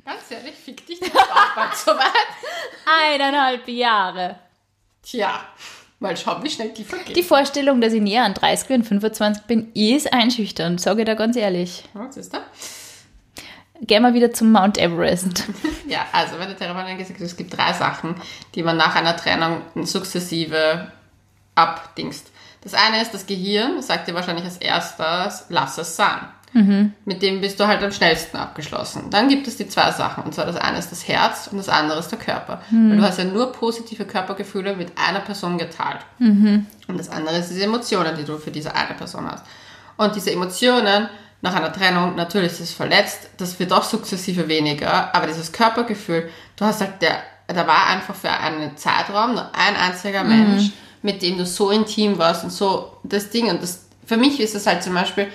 ganz 0.05 0.31
ehrlich, 0.31 0.55
fick 0.55 0.85
dich, 0.87 0.99
das 0.99 1.11
auch 1.11 1.55
bald 1.55 1.75
soweit. 1.75 2.27
Eineinhalb 2.85 3.67
Jahre. 3.67 4.39
Tja, 5.03 5.41
mal 6.03 6.15
schauen, 6.15 6.43
wie 6.43 6.49
schnell 6.49 6.69
die 6.69 6.83
vergeht. 6.83 7.15
Die 7.15 7.23
Vorstellung, 7.23 7.81
dass 7.81 7.93
ich 7.93 8.01
näher 8.01 8.25
an 8.25 8.35
30 8.35 8.69
und 8.69 8.83
25 8.83 9.43
bin, 9.45 9.71
ist 9.73 10.13
einschüchternd, 10.13 10.79
sage 10.79 11.01
ich 11.01 11.07
da 11.07 11.15
ganz 11.15 11.35
ehrlich. 11.35 11.83
Was 11.93 12.17
ist 12.17 12.33
da? 12.33 12.41
Gehen 13.81 14.03
wir 14.03 14.13
wieder 14.13 14.31
zum 14.31 14.51
Mount 14.51 14.77
Everest. 14.77 15.45
Ja, 15.85 16.05
also 16.11 16.37
meine 16.37 16.55
Therapeutin 16.55 16.91
hat 16.91 16.97
gesagt, 16.97 17.21
es 17.21 17.35
gibt 17.35 17.55
drei 17.55 17.73
Sachen, 17.73 18.15
die 18.55 18.63
man 18.63 18.77
nach 18.77 18.95
einer 18.95 19.15
Trennung 19.15 19.61
sukzessive 19.83 20.91
abdingst. 21.53 22.31
Das 22.61 22.73
eine 22.73 23.01
ist 23.01 23.13
das 23.13 23.27
Gehirn, 23.27 23.75
das 23.75 23.87
sagt 23.87 24.07
dir 24.07 24.15
wahrscheinlich 24.15 24.45
als 24.45 24.57
erstes, 24.57 25.45
lass 25.49 25.77
es 25.77 25.95
sein. 25.95 26.19
Mit 27.05 27.21
dem 27.21 27.41
bist 27.41 27.59
du 27.59 27.67
halt 27.67 27.83
am 27.83 27.91
schnellsten 27.91 28.37
abgeschlossen. 28.37 29.09
Dann 29.09 29.27
gibt 29.27 29.47
es 29.47 29.57
die 29.57 29.67
zwei 29.67 29.91
Sachen. 29.91 30.23
Und 30.23 30.33
zwar 30.35 30.45
das 30.45 30.55
eine 30.55 30.77
ist 30.77 30.91
das 30.91 31.07
Herz 31.07 31.47
und 31.47 31.57
das 31.57 31.69
andere 31.69 31.99
ist 31.99 32.09
der 32.09 32.19
Körper. 32.19 32.61
Weil 32.89 32.97
du 32.97 33.03
hast 33.03 33.17
ja 33.17 33.25
nur 33.25 33.51
positive 33.51 34.05
Körpergefühle 34.05 34.75
mit 34.75 34.91
einer 34.97 35.19
Person 35.21 35.57
geteilt. 35.57 36.01
Und 36.87 36.97
das 36.99 37.09
andere 37.09 37.37
ist 37.37 37.49
diese 37.49 37.63
Emotionen, 37.63 38.15
die 38.15 38.23
du 38.23 38.37
für 38.37 38.51
diese 38.51 38.75
eine 38.75 38.93
Person 38.95 39.25
hast. 39.29 39.45
Und 39.97 40.15
diese 40.15 40.31
Emotionen 40.31 41.09
nach 41.41 41.55
einer 41.55 41.73
Trennung, 41.73 42.15
natürlich 42.15 42.53
ist 42.53 42.59
es 42.61 42.73
verletzt, 42.73 43.29
das 43.37 43.59
wird 43.59 43.73
auch 43.73 43.83
sukzessive 43.83 44.47
weniger, 44.47 45.13
aber 45.13 45.27
dieses 45.27 45.51
Körpergefühl, 45.51 46.29
du 46.55 46.65
hast 46.65 46.79
halt, 46.79 47.01
der, 47.01 47.21
da 47.47 47.67
war 47.67 47.87
einfach 47.87 48.15
für 48.15 48.31
einen 48.31 48.77
Zeitraum 48.77 49.33
nur 49.33 49.53
ein 49.53 49.75
einziger 49.75 50.23
Mensch, 50.23 50.71
mit 51.01 51.21
dem 51.21 51.37
du 51.37 51.45
so 51.45 51.69
intim 51.69 52.17
warst 52.17 52.45
und 52.45 52.49
so 52.49 52.97
das 53.03 53.29
Ding. 53.29 53.49
Und 53.49 53.61
das, 53.61 53.89
für 54.05 54.15
mich 54.15 54.39
ist 54.39 54.55
es 54.55 54.65
halt 54.65 54.83
zum 54.83 54.93
Beispiel, 54.93 55.27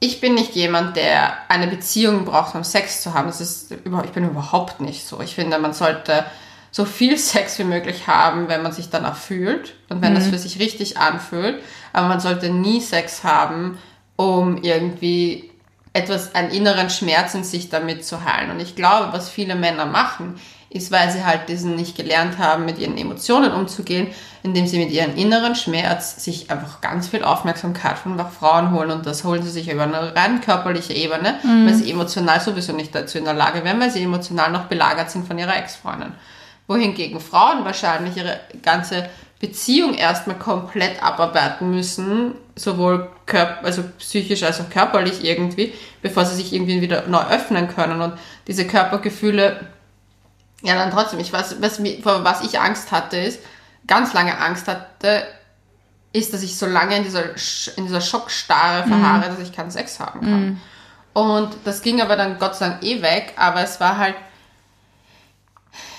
ich 0.00 0.20
bin 0.20 0.34
nicht 0.34 0.54
jemand, 0.54 0.96
der 0.96 1.36
eine 1.48 1.66
Beziehung 1.66 2.24
braucht, 2.24 2.54
um 2.54 2.62
Sex 2.62 3.02
zu 3.02 3.14
haben. 3.14 3.26
Das 3.26 3.40
ist 3.40 3.72
ich 3.72 4.12
bin 4.12 4.24
überhaupt 4.24 4.80
nicht 4.80 5.06
so. 5.06 5.20
Ich 5.20 5.34
finde, 5.34 5.58
man 5.58 5.72
sollte 5.72 6.24
so 6.70 6.84
viel 6.84 7.18
Sex 7.18 7.58
wie 7.58 7.64
möglich 7.64 8.06
haben, 8.06 8.48
wenn 8.48 8.62
man 8.62 8.72
sich 8.72 8.90
danach 8.90 9.16
fühlt 9.16 9.74
und 9.88 10.02
wenn 10.02 10.14
das 10.14 10.28
für 10.28 10.38
sich 10.38 10.60
richtig 10.60 10.98
anfühlt. 10.98 11.62
Aber 11.92 12.06
man 12.08 12.20
sollte 12.20 12.50
nie 12.50 12.80
Sex 12.80 13.24
haben, 13.24 13.78
um 14.16 14.62
irgendwie 14.62 15.50
etwas, 15.92 16.34
einen 16.34 16.50
inneren 16.50 16.90
Schmerz 16.90 17.34
in 17.34 17.44
sich 17.44 17.70
damit 17.70 18.04
zu 18.04 18.24
heilen. 18.24 18.50
Und 18.50 18.60
ich 18.60 18.76
glaube, 18.76 19.12
was 19.12 19.28
viele 19.28 19.56
Männer 19.56 19.86
machen, 19.86 20.38
ist, 20.70 20.92
weil 20.92 21.10
sie 21.10 21.24
halt 21.24 21.48
diesen 21.48 21.76
nicht 21.76 21.96
gelernt 21.96 22.38
haben, 22.38 22.66
mit 22.66 22.78
ihren 22.78 22.98
Emotionen 22.98 23.52
umzugehen, 23.52 24.08
indem 24.42 24.66
sie 24.66 24.78
mit 24.78 24.90
ihrem 24.90 25.16
inneren 25.16 25.54
Schmerz 25.54 26.22
sich 26.22 26.50
einfach 26.50 26.80
ganz 26.80 27.08
viel 27.08 27.24
Aufmerksamkeit 27.24 27.98
von 27.98 28.18
Frauen 28.30 28.72
holen 28.72 28.90
und 28.90 29.06
das 29.06 29.24
holen 29.24 29.42
sie 29.42 29.50
sich 29.50 29.70
über 29.70 29.84
eine 29.84 30.14
rein 30.14 30.40
körperliche 30.40 30.92
Ebene, 30.92 31.38
weil 31.42 31.74
sie 31.74 31.90
emotional 31.90 32.40
sowieso 32.40 32.72
nicht 32.72 32.94
dazu 32.94 33.16
in 33.18 33.24
der 33.24 33.34
Lage 33.34 33.64
wären, 33.64 33.80
weil 33.80 33.90
sie 33.90 34.02
emotional 34.02 34.50
noch 34.50 34.64
belagert 34.64 35.10
sind 35.10 35.26
von 35.26 35.38
ihrer 35.38 35.56
Ex-Freundin. 35.56 36.12
Wohingegen 36.66 37.20
Frauen 37.20 37.64
wahrscheinlich 37.64 38.18
ihre 38.18 38.38
ganze 38.62 39.08
Beziehung 39.40 39.94
erstmal 39.94 40.36
komplett 40.36 41.02
abarbeiten 41.02 41.70
müssen, 41.70 42.34
sowohl 42.56 43.08
körp 43.24 43.60
also 43.62 43.84
psychisch 43.98 44.42
als 44.42 44.60
auch 44.60 44.68
körperlich 44.68 45.24
irgendwie, 45.24 45.72
bevor 46.02 46.24
sie 46.24 46.34
sich 46.34 46.52
irgendwie 46.52 46.80
wieder 46.80 47.06
neu 47.06 47.22
öffnen 47.22 47.68
können. 47.68 48.02
Und 48.02 48.14
diese 48.48 48.66
Körpergefühle, 48.66 49.60
ja 50.62 50.74
dann 50.74 50.90
trotzdem, 50.90 51.20
ich 51.20 51.32
weiß, 51.32 51.56
was, 51.60 51.80
vor 52.02 52.24
was 52.24 52.42
ich 52.42 52.60
Angst 52.60 52.92
hatte, 52.92 53.16
ist, 53.16 53.40
ganz 53.86 54.12
lange 54.12 54.38
Angst 54.38 54.68
hatte, 54.68 55.26
ist, 56.12 56.32
dass 56.32 56.42
ich 56.42 56.56
so 56.56 56.66
lange 56.66 56.96
in 56.96 57.04
dieser, 57.04 57.24
in 57.76 57.86
dieser 57.86 58.00
Schockstarre 58.00 58.86
verharre, 58.88 59.28
dass 59.28 59.38
ich 59.40 59.52
keinen 59.52 59.70
Sex 59.70 60.00
haben 60.00 60.20
kann. 60.20 60.60
Und 61.12 61.50
das 61.64 61.82
ging 61.82 62.00
aber 62.00 62.16
dann 62.16 62.38
Gott 62.38 62.56
sei 62.56 62.68
Dank 62.68 62.82
eh 62.82 63.02
weg, 63.02 63.34
aber 63.36 63.62
es 63.62 63.78
war 63.80 63.98
halt, 63.98 64.16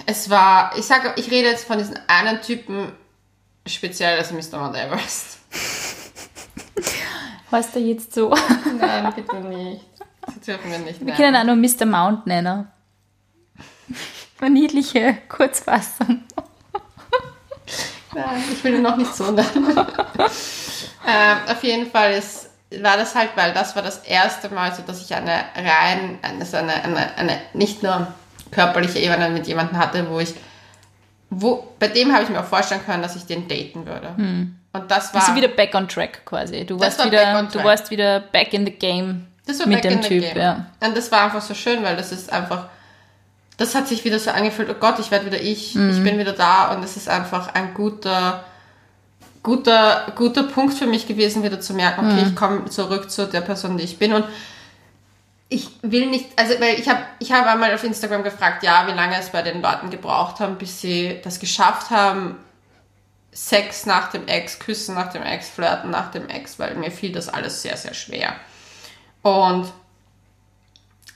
es 0.05 0.29
war, 0.29 0.71
ich 0.77 0.85
sage, 0.85 1.13
ich 1.17 1.29
rede 1.29 1.49
jetzt 1.49 1.65
von 1.65 1.77
diesem 1.77 1.95
einen 2.07 2.41
Typen, 2.41 2.91
speziell 3.67 4.17
das 4.17 4.31
Mr. 4.31 4.59
Mount 4.59 4.75
Everest. 4.75 5.39
Heißt 7.51 7.75
er 7.75 7.81
jetzt 7.81 8.13
so? 8.13 8.33
Nein, 8.79 9.11
bitte 9.15 9.35
nicht. 9.37 9.85
Das 10.25 10.39
dürfen 10.39 10.71
wir 10.71 10.79
nicht 10.79 11.05
Wir 11.05 11.13
können 11.13 11.33
ihn 11.33 11.41
auch 11.41 11.43
nur 11.43 11.55
Mr. 11.55 11.85
Mount 11.85 12.27
nennen. 12.27 12.67
Eine 14.39 14.51
niedliche 14.51 15.17
Kurzfassung. 15.27 16.23
Nein, 18.13 18.43
ich 18.51 18.63
will 18.63 18.75
ihn 18.75 18.81
noch 18.81 18.97
nicht 18.97 19.13
so 19.15 19.25
ähm, 19.37 19.37
auf 21.47 21.63
jeden 21.63 21.91
Fall 21.91 22.13
ist, 22.13 22.49
war 22.81 22.97
das 22.97 23.13
halt, 23.15 23.31
weil 23.35 23.53
das 23.53 23.75
war 23.75 23.83
das 23.83 23.99
erste 23.99 24.49
Mal 24.49 24.73
so, 24.73 24.81
dass 24.81 25.01
ich 25.01 25.13
eine 25.13 25.43
rein, 25.55 26.17
eine, 26.21 26.45
so 26.45 26.57
eine, 26.57 26.73
eine, 26.83 27.15
eine 27.17 27.39
nicht 27.53 27.83
nur 27.83 28.07
körperliche 28.51 28.99
Ebene 28.99 29.29
mit 29.29 29.47
jemandem 29.47 29.77
hatte, 29.77 30.09
wo 30.09 30.19
ich, 30.19 30.33
wo, 31.29 31.67
bei 31.77 31.87
dem 31.87 32.11
habe 32.11 32.23
ich 32.23 32.29
mir 32.29 32.39
auch 32.39 32.45
vorstellen 32.45 32.81
können, 32.83 33.03
dass 33.03 33.15
ich 33.15 33.25
den 33.25 33.47
daten 33.47 33.85
würde. 33.85 34.15
Und 34.71 34.91
das 34.91 35.13
war, 35.13 35.21
Bist 35.21 35.31
du 35.31 35.35
wieder 35.35 35.47
back 35.47 35.75
on 35.75 35.87
track 35.87 36.25
quasi. 36.25 36.65
Du 36.65 36.79
warst, 36.79 36.99
war 36.99 37.05
wieder, 37.05 37.43
du 37.43 37.63
warst 37.63 37.91
wieder 37.91 38.19
back 38.19 38.53
in 38.53 38.65
the 38.65 38.71
game 38.71 39.27
das 39.45 39.59
war 39.59 39.67
mit 39.67 39.81
back 39.81 39.91
dem 39.91 39.93
in 39.93 40.03
the 40.03 40.09
Typ. 40.09 40.21
game. 40.21 40.37
Ja. 40.37 40.65
Und 40.79 40.95
das 40.95 41.11
war 41.11 41.23
einfach 41.25 41.41
so 41.41 41.53
schön, 41.53 41.83
weil 41.83 41.95
das 41.95 42.11
ist 42.11 42.31
einfach, 42.31 42.69
das 43.59 43.75
hat 43.75 43.89
sich 43.89 44.05
wieder 44.05 44.17
so 44.19 44.31
angefühlt, 44.31 44.69
oh 44.69 44.79
Gott, 44.79 44.99
ich 44.99 45.11
werde 45.11 45.25
wieder 45.25 45.41
ich, 45.41 45.75
ich 45.75 46.03
bin 46.03 46.17
wieder 46.17 46.31
da 46.31 46.73
und 46.73 46.83
es 46.83 46.95
ist 46.95 47.09
einfach 47.09 47.53
ein 47.53 47.73
guter, 47.73 48.45
guter, 49.43 50.13
guter 50.15 50.43
Punkt 50.43 50.73
für 50.73 50.87
mich 50.87 51.07
gewesen, 51.07 51.43
wieder 51.43 51.59
zu 51.59 51.73
merken, 51.73 52.07
okay, 52.07 52.23
ich 52.25 52.35
komme 52.37 52.65
zurück 52.65 53.11
zu 53.11 53.27
der 53.27 53.41
Person, 53.41 53.77
die 53.77 53.83
ich 53.83 53.99
bin 53.99 54.13
und 54.13 54.25
ich 55.49 55.69
will 55.81 56.07
nicht, 56.07 56.29
also 56.37 56.53
weil 56.61 56.79
ich 56.79 56.87
habe 56.87 57.01
ich 57.19 57.33
habe 57.33 57.49
einmal 57.49 57.73
auf 57.73 57.83
Instagram 57.83 58.23
gefragt, 58.23 58.63
ja, 58.63 58.87
wie 58.87 58.93
lange 58.93 59.19
es 59.19 59.29
bei 59.29 59.41
den 59.41 59.61
Leuten 59.61 59.89
gebraucht 59.89 60.39
haben, 60.39 60.55
bis 60.57 60.79
sie 60.79 61.19
das 61.21 61.39
geschafft 61.39 61.89
haben, 61.89 62.37
Sex 63.33 63.85
nach 63.85 64.09
dem 64.09 64.25
Ex, 64.27 64.59
Küssen 64.59 64.95
nach 64.95 65.11
dem 65.11 65.23
Ex, 65.23 65.49
Flirten 65.49 65.89
nach 65.89 66.11
dem 66.11 66.29
Ex, 66.29 66.59
weil 66.59 66.75
mir 66.75 66.91
fiel 66.91 67.11
das 67.11 67.27
alles 67.27 67.61
sehr, 67.61 67.75
sehr 67.75 67.93
schwer. 67.93 68.35
Und 69.21 69.69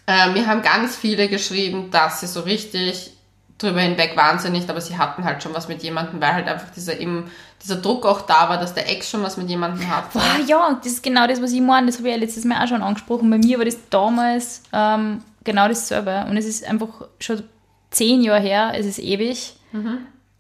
äh, 0.08 0.30
mir 0.32 0.48
haben 0.48 0.62
ganz 0.62 0.96
viele 0.96 1.28
geschrieben, 1.28 1.90
dass 1.92 2.20
sie 2.22 2.28
so 2.28 2.42
richtig 2.42 3.12
drüber 3.58 3.80
hinweg 3.82 4.18
wahnsinnig, 4.18 4.70
aber 4.70 4.82
sie 4.82 4.98
hatten 4.98 5.24
halt 5.24 5.42
schon 5.44 5.54
was 5.54 5.68
mit 5.68 5.84
jemandem, 5.84 6.20
weil 6.20 6.34
halt 6.34 6.48
einfach 6.48 6.70
dieser, 6.76 7.00
eben, 7.00 7.32
dieser 7.62 7.78
Druck 7.78 8.06
auch 8.06 8.22
da 8.22 8.50
war, 8.50 8.58
dass 8.60 8.74
der 8.74 8.90
Ex 8.90 9.10
schon 9.10 9.24
was 9.24 9.38
mit 9.38 9.48
jemandem 9.50 9.88
hatte. 9.90 10.20
Ah, 10.20 10.40
ja, 10.46 10.78
das 10.84 10.94
ist 10.94 11.04
genau 11.04 11.28
das, 11.28 11.42
was 11.42 11.52
ich 11.54 11.62
meine. 11.62 11.88
Das 11.88 11.98
habe 12.00 12.10
ich 12.10 12.16
ja 12.16 12.20
letztes 12.20 12.44
Mal 12.46 12.62
auch 12.64 12.68
schon 12.68 12.82
angesprochen. 12.82 13.30
Bei 13.30 13.38
mir 13.38 13.58
war 13.60 13.66
das 13.66 13.78
damals 13.90 14.64
ähm, 14.74 15.24
genau 15.46 15.68
dasselbe. 15.70 16.26
Und 16.30 16.36
es 16.36 16.46
ist 16.46 16.66
einfach 16.66 16.90
schon 17.20 17.44
zehn 17.92 18.22
Jahre 18.22 18.42
her, 18.42 18.74
es 18.76 18.86
ist 18.86 19.00
ewig. 19.00 19.54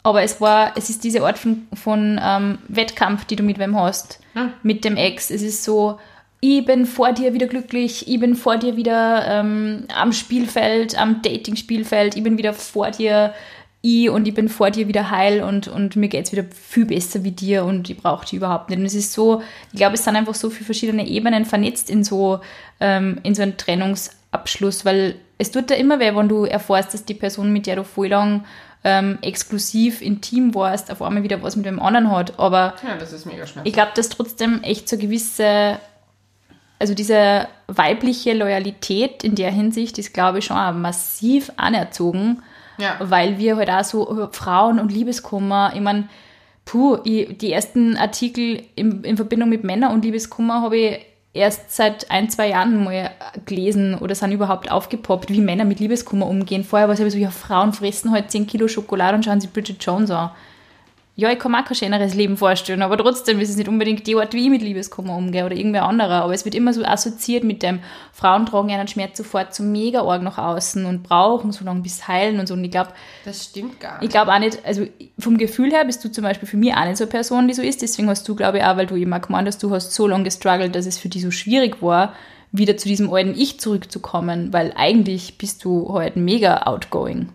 Aber 0.03 0.21
es 0.23 0.41
war, 0.41 0.73
es 0.75 0.89
ist 0.89 1.03
diese 1.05 1.23
Art 1.25 1.37
von, 1.37 1.65
von 1.73 2.19
ähm, 2.21 2.57
Wettkampf, 2.67 3.23
die 3.25 3.37
du 3.37 3.43
mit 3.43 3.57
wem 3.57 3.79
hast, 3.79 4.19
Ja. 4.35 4.49
mit 4.61 4.83
dem 4.83 4.97
Ex. 4.97 5.29
Es 5.31 5.41
ist 5.41 5.63
so, 5.63 5.97
ich 6.45 6.65
bin 6.65 6.85
vor 6.85 7.13
dir 7.13 7.33
wieder 7.33 7.47
glücklich, 7.47 8.05
ich 8.05 8.19
bin 8.19 8.35
vor 8.35 8.57
dir 8.57 8.75
wieder 8.75 9.25
ähm, 9.29 9.85
am 9.95 10.11
Spielfeld, 10.11 10.99
am 10.99 11.21
Dating-Spielfeld, 11.21 12.17
ich 12.17 12.23
bin 12.23 12.37
wieder 12.37 12.51
vor 12.51 12.91
dir, 12.91 13.33
ich 13.81 14.09
und 14.09 14.27
ich 14.27 14.33
bin 14.33 14.49
vor 14.49 14.69
dir 14.69 14.89
wieder 14.89 15.09
heil 15.09 15.41
und, 15.41 15.69
und 15.69 15.95
mir 15.95 16.09
geht's 16.09 16.33
wieder 16.33 16.43
viel 16.43 16.83
besser 16.83 17.23
wie 17.23 17.31
dir 17.31 17.63
und 17.63 17.89
ich 17.89 17.95
brauche 17.95 18.25
dich 18.25 18.33
überhaupt 18.33 18.69
nicht. 18.69 18.79
Und 18.79 18.85
es 18.85 18.93
ist 18.93 19.13
so, 19.13 19.41
ich 19.71 19.77
glaube, 19.77 19.93
es 19.93 20.03
sind 20.03 20.17
einfach 20.17 20.35
so 20.35 20.49
viele 20.49 20.65
verschiedene 20.65 21.07
Ebenen 21.07 21.45
vernetzt 21.45 21.89
in 21.89 22.03
so, 22.03 22.41
ähm, 22.81 23.19
in 23.23 23.35
so 23.35 23.41
einen 23.41 23.55
Trennungsabschluss, 23.55 24.83
weil 24.83 25.15
es 25.37 25.49
tut 25.49 25.71
da 25.71 25.75
immer 25.75 26.01
weh, 26.01 26.13
wenn 26.13 26.27
du 26.27 26.43
erfährst, 26.43 26.93
dass 26.93 27.05
die 27.05 27.13
Person, 27.13 27.53
mit 27.53 27.67
der 27.67 27.77
du 27.77 27.85
voll 27.85 28.09
lang 28.09 28.43
ähm, 28.83 29.17
exklusiv 29.21 30.01
intim 30.01 30.53
warst, 30.53 30.91
auf 30.91 31.01
einmal 31.01 31.23
wieder 31.23 31.41
was 31.41 31.55
mit 31.55 31.65
dem 31.65 31.79
anderen 31.79 32.11
hat. 32.11 32.37
Aber 32.37 32.73
Ja, 32.85 32.97
das 32.99 33.13
ist 33.13 33.25
mega 33.25 33.47
schmerzhaft. 33.47 33.65
ich 33.65 33.73
glaube, 33.73 33.91
dass 33.95 34.09
trotzdem 34.09 34.61
echt 34.63 34.89
so 34.89 34.97
gewisse, 34.97 35.79
also 36.79 36.93
diese 36.93 37.47
weibliche 37.67 38.33
Loyalität 38.33 39.23
in 39.23 39.35
der 39.35 39.51
Hinsicht 39.51 39.97
ist, 39.99 40.13
glaube 40.13 40.39
ich, 40.39 40.45
schon 40.45 40.81
massiv 40.81 41.51
anerzogen, 41.57 42.41
Ja. 42.77 42.95
weil 42.99 43.37
wir 43.37 43.55
halt 43.57 43.69
auch 43.69 43.83
so 43.83 44.09
über 44.09 44.29
Frauen 44.33 44.79
und 44.79 44.91
Liebeskummer, 44.91 45.71
ich 45.75 45.81
meine, 45.81 46.09
puh, 46.65 46.97
ich, 47.03 47.37
die 47.37 47.51
ersten 47.53 47.95
Artikel 47.97 48.63
in, 48.75 49.03
in 49.03 49.15
Verbindung 49.17 49.49
mit 49.49 49.63
Männern 49.63 49.93
und 49.93 50.03
Liebeskummer 50.03 50.61
habe 50.61 50.77
ich 50.77 51.05
erst 51.33 51.75
seit 51.75 52.11
ein, 52.11 52.29
zwei 52.29 52.49
Jahren 52.49 52.83
mal 52.83 53.09
gelesen 53.45 53.95
oder 53.95 54.13
sind 54.13 54.31
überhaupt 54.31 54.71
aufgepoppt, 54.71 55.29
wie 55.31 55.41
Männer 55.41 55.65
mit 55.65 55.79
Liebeskummer 55.79 56.27
umgehen. 56.27 56.63
Vorher 56.63 56.87
war 56.87 56.93
es 56.99 57.13
so, 57.13 57.17
ja, 57.17 57.31
Frauen 57.31 57.73
fressen 57.73 58.11
halt 58.11 58.29
10 58.29 58.45
Kilo 58.45 58.67
Schokolade 58.67 59.15
und 59.15 59.23
schauen 59.25 59.41
sich 59.41 59.51
Bridget 59.51 59.83
Jones 59.83 60.11
an. 60.11 60.29
Ja, 61.15 61.29
ich 61.31 61.37
kann 61.37 61.51
mir 61.51 61.59
auch 61.61 61.65
kein 61.65 61.75
schöneres 61.75 62.15
Leben 62.15 62.37
vorstellen, 62.37 62.81
aber 62.81 62.97
trotzdem 62.97 63.39
ist 63.39 63.49
es 63.49 63.55
nicht 63.57 63.67
unbedingt 63.67 64.07
die 64.07 64.15
Art, 64.15 64.33
wie 64.33 64.45
ich 64.45 64.49
mit 64.49 64.63
Liebeskummer 64.63 65.15
umgehe 65.15 65.45
oder 65.45 65.55
irgendwer 65.55 65.83
anderer. 65.83 66.23
Aber 66.23 66.33
es 66.33 66.43
wird 66.43 66.55
immer 66.55 66.73
so 66.73 66.83
assoziiert 66.83 67.43
mit 67.43 67.61
dem, 67.61 67.81
Frauen 68.11 68.47
tragen 68.47 68.71
einen 68.71 68.87
Schmerz 68.87 69.17
sofort 69.19 69.53
so 69.53 69.61
mega 69.61 70.01
arg 70.01 70.23
nach 70.23 70.39
außen 70.39 70.85
und 70.87 71.03
brauchen 71.03 71.51
so 71.51 71.63
lange 71.65 71.81
bis 71.81 72.07
heilen 72.07 72.39
und 72.39 72.47
so. 72.47 72.55
Und 72.55 72.63
ich 72.63 72.71
glaube, 72.71 72.93
Das 73.25 73.43
stimmt 73.45 73.79
gar 73.79 73.97
ich 73.97 74.01
nicht. 74.01 74.11
glaube 74.11 74.33
auch 74.33 74.39
nicht, 74.39 74.65
also 74.65 74.87
vom 75.19 75.37
Gefühl 75.37 75.69
her 75.71 75.85
bist 75.85 76.03
du 76.03 76.11
zum 76.11 76.23
Beispiel 76.23 76.47
für 76.47 76.57
mich 76.57 76.73
auch 76.73 76.83
nicht 76.85 76.97
so 76.97 77.03
eine 77.03 77.11
Person, 77.11 77.47
die 77.47 77.53
so 77.53 77.61
ist. 77.61 77.83
Deswegen 77.83 78.09
hast 78.09 78.27
du, 78.27 78.33
glaube 78.33 78.57
ich, 78.57 78.63
auch, 78.63 78.75
weil 78.77 78.87
du 78.87 78.95
immer 78.95 79.19
gemeint 79.19 79.47
hast, 79.47 79.61
du 79.61 79.69
hast 79.69 79.93
so 79.93 80.07
lange 80.07 80.23
gestruggelt, 80.23 80.73
dass 80.73 80.87
es 80.87 80.97
für 80.97 81.09
dich 81.09 81.21
so 81.21 81.29
schwierig 81.29 81.83
war, 81.83 82.13
wieder 82.51 82.75
zu 82.75 82.87
diesem 82.87 83.13
alten 83.13 83.35
Ich 83.39 83.59
zurückzukommen, 83.59 84.51
weil 84.51 84.73
eigentlich 84.75 85.37
bist 85.37 85.63
du 85.63 85.93
halt 85.93 86.15
mega 86.15 86.63
outgoing. 86.63 87.29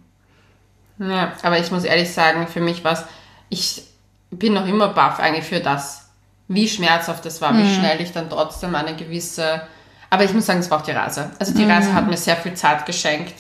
Ja, 0.99 1.33
aber 1.43 1.61
ich 1.61 1.71
muss 1.71 1.85
ehrlich 1.85 2.11
sagen, 2.11 2.49
für 2.49 2.61
mich 2.61 2.83
war 2.83 2.95
es, 2.95 3.05
ich 3.51 3.83
bin 4.31 4.53
noch 4.55 4.67
immer 4.67 4.89
baff 4.89 5.21
eigentlich 5.21 5.45
für 5.47 5.61
das, 5.61 6.09
wie 6.49 6.69
schmerzhaft 6.69 7.25
das 7.25 7.41
war, 7.41 7.57
wie 7.57 7.63
schnell 7.75 8.01
ich 8.01 8.13
dann 8.13 8.29
trotzdem 8.31 8.75
eine 8.75 8.95
gewisse, 8.97 9.63
aber 10.11 10.25
ich 10.25 10.33
muss 10.33 10.47
sagen, 10.47 10.61
es 10.61 10.71
war 10.71 10.79
auch 10.79 10.83
die 10.85 10.93
Reise. 10.93 11.31
Also 11.39 11.53
die 11.55 11.65
Reise 11.71 11.93
hat 11.95 12.07
mir 12.09 12.17
sehr 12.17 12.37
viel 12.37 12.55
Zeit 12.55 12.87
geschenkt, 12.87 13.35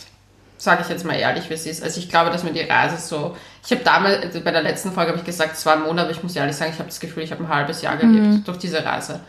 sage 0.58 0.82
ich 0.82 0.88
jetzt 0.88 1.04
mal 1.04 1.14
ehrlich, 1.14 1.48
wie 1.48 1.54
es 1.54 1.66
ist. 1.66 1.82
Also 1.82 2.00
ich 2.00 2.08
glaube, 2.08 2.30
dass 2.30 2.42
mir 2.44 2.52
die 2.52 2.60
Reise 2.60 2.96
so, 2.98 3.36
ich 3.64 3.70
habe 3.70 3.82
damals, 3.84 4.22
also 4.22 4.40
bei 4.40 4.50
der 4.50 4.62
letzten 4.62 4.92
Folge 4.92 5.10
habe 5.10 5.18
ich 5.20 5.24
gesagt, 5.24 5.56
zwei 5.56 5.76
Monate, 5.76 6.02
aber 6.02 6.10
ich 6.10 6.22
muss 6.22 6.36
ehrlich 6.36 6.56
sagen, 6.56 6.72
ich 6.72 6.78
habe 6.78 6.88
das 6.88 7.00
Gefühl, 7.00 7.22
ich 7.22 7.30
habe 7.32 7.44
ein 7.44 7.48
halbes 7.48 7.80
Jahr 7.82 7.96
gelebt 7.96 8.46
durch 8.46 8.58
diese 8.58 8.84
Reise. 8.84 9.20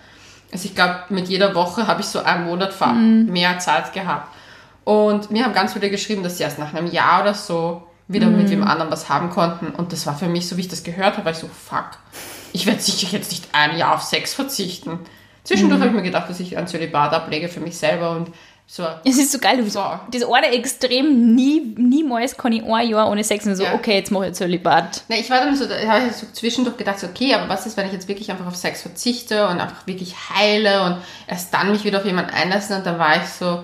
Also 0.52 0.66
ich 0.66 0.76
glaube, 0.76 1.02
mit 1.10 1.28
jeder 1.30 1.54
Woche 1.56 1.88
habe 1.88 2.02
ich 2.02 2.08
so 2.08 2.20
einen 2.24 2.46
Monat 2.46 2.74
fa- 2.74 2.88
mehr 3.32 3.60
Zeit 3.60 3.94
gehabt. 3.94 4.34
Und 4.84 5.30
mir 5.30 5.44
haben 5.46 5.54
ganz 5.54 5.74
viele 5.74 5.90
geschrieben, 5.90 6.24
dass 6.24 6.38
sie 6.38 6.44
erst 6.44 6.58
nach 6.58 6.74
einem 6.74 6.88
Jahr 6.88 7.22
oder 7.22 7.34
so 7.36 7.84
wieder 8.10 8.28
mit 8.28 8.50
wem 8.50 8.64
anderen 8.64 8.92
was 8.92 9.08
haben 9.08 9.30
konnten. 9.30 9.68
Und 9.68 9.94
das 9.94 10.06
war 10.06 10.18
für 10.18 10.28
mich, 10.28 10.48
so 10.48 10.58
wie 10.58 10.62
ich 10.62 10.68
das 10.68 10.84
gehört 10.84 11.14
habe, 11.16 11.26
war 11.26 11.32
ich 11.32 11.38
so, 11.38 11.48
fuck, 11.48 11.92
ich 12.52 12.66
werde 12.66 12.82
sicher 12.82 13.08
jetzt 13.12 13.32
nicht 13.32 13.48
ein 13.54 13.78
Jahr 13.78 13.96
auf 13.96 14.02
Sex 14.02 14.34
verzichten. 14.34 15.00
Zwischendurch 15.44 15.80
habe 15.80 15.90
ich 15.92 15.96
mir 15.96 16.02
gedacht, 16.04 16.30
dass 16.30 16.40
ich 16.40 16.58
ein 16.58 16.68
Zölibat 16.68 17.14
ablege 17.14 17.48
für 17.48 17.60
mich 17.62 17.78
selber 17.78 18.12
und 18.12 18.30
so. 18.68 18.86
Es 19.04 19.18
ist 19.18 19.32
so 19.32 19.40
geil, 19.40 19.58
du 19.58 19.64
bist 19.64 19.74
So. 19.74 19.84
das 20.12 20.24
eine 20.24 20.48
Extrem, 20.52 21.34
nie, 21.34 21.74
niemals 21.76 22.38
kann 22.38 22.52
ich 22.52 22.64
ein 22.64 22.88
Jahr 22.90 23.10
ohne 23.10 23.24
Sex 23.24 23.48
und 23.48 23.56
so, 23.56 23.64
Ja. 23.64 23.74
okay, 23.74 23.96
jetzt 23.96 24.12
mache 24.12 24.28
ich 24.28 24.34
Zölibat. 24.34 25.04
Na, 25.08 25.16
ich 25.16 25.28
war 25.32 25.40
dann 25.40 25.56
so, 25.56 25.66
da 25.66 25.76
habe 25.88 26.06
ich 26.08 26.16
so 26.16 26.28
zwischendurch 26.34 26.78
gedacht, 26.78 27.00
so, 27.00 27.08
okay, 27.08 27.34
aber 27.34 27.50
was 27.50 27.66
ist, 27.66 27.78
wenn 27.78 27.88
ich 27.88 27.94
jetzt 27.94 28.08
wirklich 28.08 28.30
einfach 28.30 28.46
auf 28.46 28.56
Sex 28.56 28.84
verzichte 28.84 29.48
und 29.48 29.60
einfach 29.60 29.88
wirklich 29.88 30.16
heile 30.36 30.84
und 30.84 30.98
erst 31.26 31.52
dann 31.54 31.72
mich 31.72 31.84
wieder 31.84 31.98
auf 32.00 32.06
jemanden 32.06 32.32
einlassen 32.32 32.76
und 32.78 32.86
dann 32.86 33.00
war 33.00 33.16
ich 33.18 33.28
so, 33.30 33.64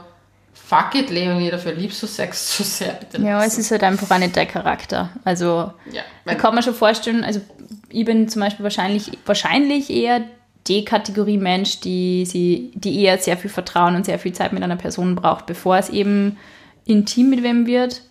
fuck 0.67 0.95
it, 0.95 1.09
Leonie, 1.09 1.51
dafür 1.51 1.73
liebst 1.73 2.01
du 2.01 2.07
Sex 2.07 2.57
so 2.57 2.63
sehr. 2.63 2.93
Bitte 2.93 3.21
Ja, 3.21 3.43
es 3.43 3.57
ist 3.57 3.71
halt 3.71 3.83
einfach 3.83 4.09
auch 4.09 4.19
nicht 4.19 4.35
dein 4.35 4.47
Charakter. 4.47 5.11
Also, 5.23 5.71
Ja, 5.91 6.01
da 6.25 6.35
kann 6.35 6.53
man 6.53 6.63
schon 6.63 6.73
vorstellen, 6.73 7.23
also 7.23 7.41
ich 7.89 8.05
bin 8.05 8.27
zum 8.27 8.41
Beispiel 8.41 8.63
wahrscheinlich, 8.63 9.11
wahrscheinlich 9.25 9.89
eher 9.89 10.21
die 10.67 10.83
Kategorie 10.83 11.37
Mensch, 11.37 11.79
die, 11.81 12.25
sie, 12.25 12.71
die 12.73 13.03
eher 13.03 13.17
sehr 13.19 13.37
viel 13.37 13.51
Vertrauen 13.51 13.95
und 13.95 14.05
sehr 14.05 14.17
viel 14.17 14.33
Zeit 14.33 14.51
mit 14.51 14.63
einer 14.63 14.75
Person 14.75 15.15
braucht, 15.15 15.45
bevor 15.45 15.77
es 15.77 15.89
eben 15.89 16.37
intim 16.85 17.29
mit 17.29 17.43
wem 17.43 17.67
wird. 17.67 18.01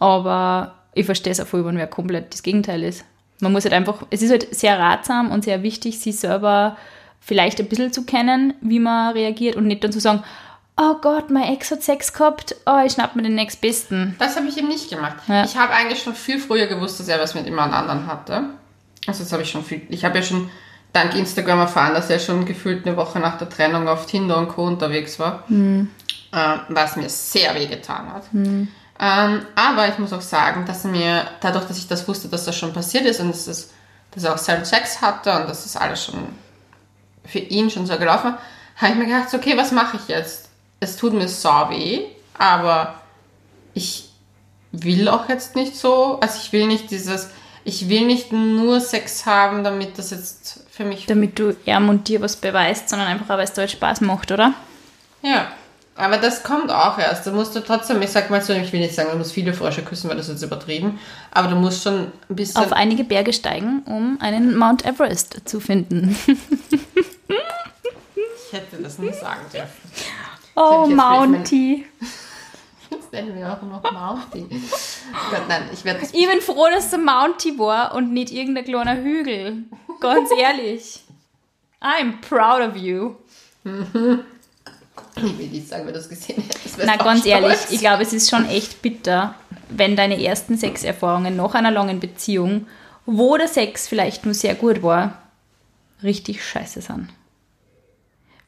Aber 0.00 0.74
ich 0.94 1.06
verstehe 1.06 1.32
es 1.32 1.40
auch 1.40 1.46
voll, 1.46 1.64
wenn 1.64 1.76
wer 1.76 1.86
komplett 1.86 2.32
das 2.32 2.42
Gegenteil 2.42 2.82
ist. 2.82 3.04
Man 3.38 3.52
muss 3.52 3.64
halt 3.64 3.74
einfach, 3.74 4.06
es 4.10 4.22
ist 4.22 4.30
halt 4.30 4.52
sehr 4.54 4.78
ratsam 4.78 5.30
und 5.30 5.44
sehr 5.44 5.62
wichtig, 5.62 6.00
sich 6.00 6.16
selber 6.18 6.76
vielleicht 7.20 7.60
ein 7.60 7.68
bisschen 7.68 7.92
zu 7.92 8.04
kennen, 8.04 8.54
wie 8.60 8.80
man 8.80 9.12
reagiert 9.12 9.54
und 9.54 9.66
nicht 9.66 9.84
dann 9.84 9.92
zu 9.92 10.00
sagen, 10.00 10.24
oh 10.80 10.94
Gott, 11.00 11.30
mein 11.30 11.52
Ex 11.54 11.70
hat 11.70 11.82
Sex 11.82 12.12
gehabt, 12.12 12.56
oh, 12.66 12.80
ich 12.84 12.92
schnapp 12.92 13.14
mir 13.14 13.22
den 13.22 13.34
nächstbesten. 13.34 14.16
das 14.18 14.36
habe 14.36 14.46
ich 14.48 14.56
eben 14.56 14.68
nicht 14.68 14.88
gemacht. 14.88 15.16
Ja. 15.28 15.44
Ich 15.44 15.56
habe 15.56 15.72
eigentlich 15.72 16.02
schon 16.02 16.14
viel 16.14 16.40
früher 16.40 16.66
gewusst, 16.66 16.98
dass 16.98 17.08
er 17.08 17.20
was 17.20 17.34
mit 17.34 17.44
jemand 17.44 17.74
anderen 17.74 18.06
hatte. 18.06 18.44
Also 19.06 19.22
das 19.22 19.32
habe 19.32 19.42
ich 19.42 19.50
schon 19.50 19.64
viel, 19.64 19.82
ich 19.90 20.04
habe 20.04 20.18
ja 20.18 20.22
schon 20.22 20.50
dank 20.92 21.14
Instagram 21.14 21.60
erfahren, 21.60 21.94
dass 21.94 22.10
er 22.10 22.18
schon 22.18 22.46
gefühlt 22.46 22.86
eine 22.86 22.96
Woche 22.96 23.18
nach 23.20 23.38
der 23.38 23.48
Trennung 23.48 23.88
auf 23.88 24.06
Tinder 24.06 24.38
und 24.38 24.48
Co. 24.48 24.66
unterwegs 24.66 25.18
war. 25.18 25.44
ähm, 26.32 26.60
was 26.68 26.96
mir 26.96 27.08
sehr 27.08 27.54
weh 27.54 27.66
getan 27.66 28.12
hat. 28.12 28.24
Ähm, 28.98 29.46
aber 29.54 29.88
ich 29.88 29.98
muss 29.98 30.12
auch 30.12 30.20
sagen, 30.20 30.64
dass 30.66 30.84
er 30.84 30.90
mir, 30.90 31.26
dadurch, 31.40 31.64
dass 31.66 31.78
ich 31.78 31.88
das 31.88 32.06
wusste, 32.06 32.28
dass 32.28 32.44
das 32.44 32.56
schon 32.56 32.72
passiert 32.72 33.04
ist 33.04 33.20
und 33.20 33.30
dass, 33.30 33.46
das, 33.46 33.70
dass 34.12 34.24
er 34.24 34.34
auch 34.34 34.38
selber 34.38 34.64
Sex 34.64 35.00
hatte 35.00 35.32
und 35.32 35.48
dass 35.48 35.62
das 35.64 35.76
alles 35.76 36.04
schon 36.04 36.28
für 37.24 37.38
ihn 37.38 37.70
schon 37.70 37.86
so 37.86 37.96
gelaufen 37.98 38.32
war, 38.32 38.38
habe 38.76 38.92
ich 38.92 38.98
mir 38.98 39.06
gedacht, 39.06 39.32
okay, 39.34 39.56
was 39.56 39.72
mache 39.72 39.96
ich 39.96 40.08
jetzt? 40.08 40.49
Es 40.80 40.96
tut 40.96 41.12
mir 41.12 41.28
so 41.28 41.48
weh, 41.48 42.06
aber 42.38 43.00
ich 43.74 44.08
will 44.72 45.08
auch 45.08 45.28
jetzt 45.28 45.56
nicht 45.56 45.76
so, 45.76 46.18
also 46.20 46.38
ich 46.42 46.52
will 46.52 46.66
nicht 46.66 46.90
dieses, 46.90 47.28
ich 47.64 47.88
will 47.88 48.06
nicht 48.06 48.32
nur 48.32 48.80
Sex 48.80 49.26
haben, 49.26 49.62
damit 49.62 49.98
das 49.98 50.10
jetzt 50.10 50.64
für 50.70 50.84
mich 50.84 51.06
damit 51.06 51.38
du 51.38 51.54
ihm 51.66 51.88
und 51.88 52.08
dir 52.08 52.22
was 52.22 52.36
beweist, 52.36 52.88
sondern 52.88 53.08
einfach, 53.08 53.28
weil 53.28 53.44
es 53.44 53.52
dir 53.52 53.62
halt 53.62 53.70
Spaß 53.70 54.00
macht, 54.00 54.32
oder? 54.32 54.54
Ja, 55.22 55.48
aber 55.96 56.16
das 56.16 56.42
kommt 56.42 56.70
auch 56.70 56.98
erst. 56.98 57.26
Du 57.26 57.32
musst 57.32 57.54
du 57.54 57.60
trotzdem, 57.60 58.00
ich 58.00 58.10
sag 58.10 58.30
mal 58.30 58.40
so, 58.40 58.54
ich 58.54 58.72
will 58.72 58.80
nicht 58.80 58.94
sagen, 58.94 59.10
du 59.12 59.18
musst 59.18 59.32
viele 59.32 59.52
Frösche 59.52 59.82
küssen, 59.82 60.08
weil 60.08 60.16
das 60.16 60.28
ist 60.28 60.34
jetzt 60.34 60.42
übertrieben, 60.44 60.98
aber 61.30 61.48
du 61.48 61.56
musst 61.56 61.82
schon 61.82 62.12
ein 62.30 62.36
bisschen. 62.36 62.62
Auf 62.62 62.72
einige 62.72 63.04
Berge 63.04 63.34
steigen, 63.34 63.82
um 63.84 64.18
einen 64.20 64.56
Mount 64.56 64.86
Everest 64.86 65.42
zu 65.44 65.60
finden. 65.60 66.16
ich 67.28 68.52
hätte 68.52 68.82
das 68.82 68.98
nie 68.98 69.12
sagen 69.12 69.42
dürfen. 69.52 69.68
Oh, 70.56 70.86
Mounty. 70.86 71.86
Jetzt 72.90 73.12
nennen 73.12 73.36
wir 73.36 73.52
auch 73.52 73.62
noch 73.62 73.82
Mounty. 73.92 74.46
Gott, 75.30 75.42
nein, 75.48 75.68
ich 75.72 75.84
werde 75.84 76.00
das. 76.00 76.12
Ich 76.12 76.26
bin 76.28 76.40
froh, 76.40 76.66
dass 76.72 76.90
der 76.90 76.98
Mounty 76.98 77.58
war 77.58 77.94
und 77.94 78.12
nicht 78.12 78.32
irgendein 78.32 78.64
kleiner 78.64 78.96
Hügel. 78.96 79.64
Ganz 80.00 80.28
ehrlich. 80.36 81.00
I'm 81.80 82.20
proud 82.20 82.68
of 82.68 82.76
you. 82.76 83.14
Ich 85.16 85.38
will 85.38 85.48
nicht 85.48 85.68
sagen, 85.68 85.86
wenn 85.86 85.92
du 85.92 85.98
es 85.98 86.08
gesehen 86.08 86.42
hättest. 86.42 86.78
wärst 86.78 86.86
Na, 86.86 86.96
du 86.96 87.04
ganz 87.04 87.26
ehrlich, 87.26 87.54
stolz. 87.54 87.72
ich 87.72 87.80
glaube, 87.80 88.02
es 88.02 88.12
ist 88.12 88.30
schon 88.30 88.46
echt 88.48 88.80
bitter, 88.80 89.34
wenn 89.68 89.96
deine 89.96 90.22
ersten 90.22 90.56
Sexerfahrungen 90.56 91.36
nach 91.36 91.54
einer 91.54 91.70
langen 91.70 92.00
Beziehung, 92.00 92.66
wo 93.06 93.36
der 93.36 93.48
Sex 93.48 93.88
vielleicht 93.88 94.24
nur 94.24 94.34
sehr 94.34 94.54
gut 94.54 94.82
war, 94.82 95.20
richtig 96.02 96.44
scheiße 96.44 96.80
sind. 96.80 97.08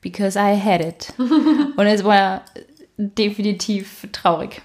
Because 0.02 0.38
I 0.38 0.60
had 0.60 0.84
it. 0.84 1.14
Und 1.18 1.86
es 1.86 2.04
war 2.04 2.42
definitiv 2.98 4.06
traurig. 4.12 4.60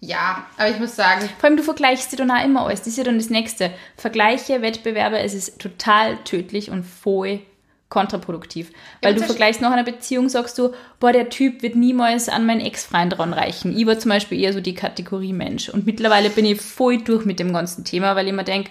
Ja, 0.00 0.46
aber 0.56 0.68
ich 0.68 0.78
muss 0.78 0.96
sagen, 0.96 1.28
Vor 1.38 1.48
allem, 1.48 1.56
du 1.56 1.62
vergleichst 1.62 2.10
sie 2.10 2.16
dann 2.16 2.30
auch 2.30 2.44
immer 2.44 2.66
alles. 2.66 2.80
Das 2.80 2.88
ist 2.88 2.98
ja 2.98 3.04
dann 3.04 3.18
das 3.18 3.30
Nächste. 3.30 3.70
Vergleiche, 3.96 4.62
Wettbewerbe, 4.62 5.18
es 5.18 5.34
ist 5.34 5.58
total 5.58 6.16
tödlich 6.24 6.70
und 6.70 6.84
voll 6.84 7.40
kontraproduktiv. 7.88 8.72
Weil 9.02 9.14
du 9.14 9.22
vergleichst 9.22 9.60
nach 9.60 9.70
einer 9.70 9.84
Beziehung, 9.84 10.28
sagst 10.28 10.58
du, 10.58 10.72
boah, 10.98 11.12
der 11.12 11.28
Typ 11.28 11.62
wird 11.62 11.76
niemals 11.76 12.28
an 12.28 12.44
meinen 12.44 12.60
Ex-Freund 12.60 13.18
ranreichen. 13.18 13.76
Ich 13.76 13.86
war 13.86 13.98
zum 13.98 14.10
Beispiel 14.10 14.40
eher 14.40 14.52
so 14.52 14.60
die 14.60 14.74
Kategorie 14.74 15.32
Mensch. 15.32 15.68
Und 15.68 15.86
mittlerweile 15.86 16.28
bin 16.28 16.44
ich 16.44 16.60
voll 16.60 16.98
durch 16.98 17.24
mit 17.24 17.38
dem 17.38 17.52
ganzen 17.52 17.84
Thema, 17.84 18.16
weil 18.16 18.26
ich 18.26 18.32
mir 18.32 18.44
denke, 18.44 18.70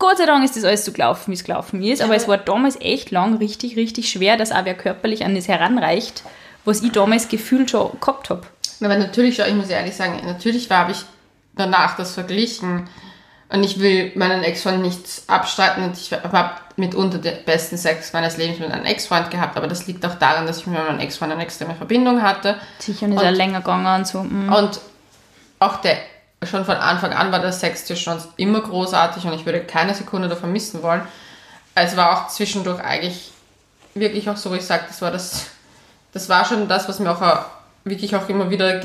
Gott 0.00 0.18
sei 0.18 0.26
Dank 0.26 0.44
ist 0.44 0.56
das 0.56 0.64
alles 0.64 0.84
so 0.84 0.90
gelaufen, 0.92 1.30
wie 1.30 1.34
es 1.34 1.44
gelaufen 1.44 1.80
ist. 1.82 2.02
Aber 2.02 2.16
es 2.16 2.26
war 2.26 2.38
damals 2.38 2.80
echt 2.80 3.12
lang 3.12 3.36
richtig, 3.36 3.76
richtig 3.76 4.10
schwer, 4.10 4.36
dass 4.36 4.50
auch 4.50 4.64
wer 4.64 4.74
körperlich 4.74 5.24
an 5.24 5.34
das 5.36 5.46
heranreicht, 5.46 6.24
was 6.64 6.82
ich 6.82 6.90
damals 6.90 7.28
gefühlt 7.28 7.70
schon 7.70 7.92
gehabt 8.00 8.30
habe. 8.30 8.42
aber 8.82 8.96
natürlich, 8.96 9.38
ich 9.38 9.54
muss 9.54 9.68
ehrlich 9.68 9.94
sagen, 9.94 10.20
natürlich 10.24 10.68
habe 10.70 10.90
ich 10.92 10.98
danach 11.54 11.96
das 11.96 12.14
verglichen 12.14 12.88
und 13.50 13.62
ich 13.64 13.78
will 13.80 14.12
meinen 14.14 14.42
Ex-Freund 14.42 14.80
nichts 14.80 15.24
abstreiten 15.28 15.84
und 15.84 15.96
ich 15.98 16.12
habe 16.12 16.50
mitunter 16.76 17.18
den 17.18 17.44
besten 17.44 17.76
Sex 17.76 18.12
meines 18.12 18.36
Lebens 18.38 18.58
mit 18.60 18.70
einem 18.70 18.86
Ex-Freund 18.86 19.30
gehabt, 19.30 19.56
aber 19.56 19.66
das 19.66 19.86
liegt 19.86 20.06
auch 20.06 20.14
daran, 20.14 20.46
dass 20.46 20.58
ich 20.58 20.66
mit 20.66 20.78
meinem 20.82 21.00
Ex-Freund 21.00 21.32
eine 21.32 21.42
extreme 21.42 21.74
Verbindung 21.74 22.22
hatte 22.22 22.56
Sicher 22.78 23.06
und 23.06 23.12
ist 23.12 23.20
Und- 23.20 23.26
auch 23.26 23.32
länger 23.32 23.58
gegangen 23.58 24.00
und 24.00 24.06
so. 24.06 24.22
mm. 24.22 24.52
Und 24.52 24.80
auch 25.58 25.76
der, 25.78 25.96
schon 26.42 26.64
von 26.64 26.76
Anfang 26.76 27.12
an 27.12 27.32
war 27.32 27.40
der 27.40 27.52
Sex 27.52 27.84
zwischen 27.84 28.12
uns 28.12 28.28
immer 28.36 28.60
großartig 28.60 29.24
und 29.24 29.34
ich 29.34 29.44
würde 29.44 29.60
keine 29.60 29.94
Sekunde 29.94 30.28
davon 30.28 30.52
missen 30.52 30.82
wollen. 30.82 31.02
Es 31.74 31.96
war 31.96 32.12
auch 32.12 32.28
zwischendurch 32.28 32.80
eigentlich 32.80 33.30
wirklich 33.94 34.28
auch 34.30 34.36
so, 34.36 34.50
wo 34.50 34.54
ich 34.54 34.64
sage, 34.64 34.84
das 34.88 35.02
war 35.02 35.10
das, 35.10 35.46
das 36.12 36.28
war 36.28 36.44
schon 36.44 36.68
das, 36.68 36.88
was 36.88 36.98
mir 36.98 37.10
auch 37.10 37.22
äh, 37.22 37.36
wirklich 37.84 38.14
auch 38.16 38.28
immer 38.28 38.50
wieder, 38.50 38.80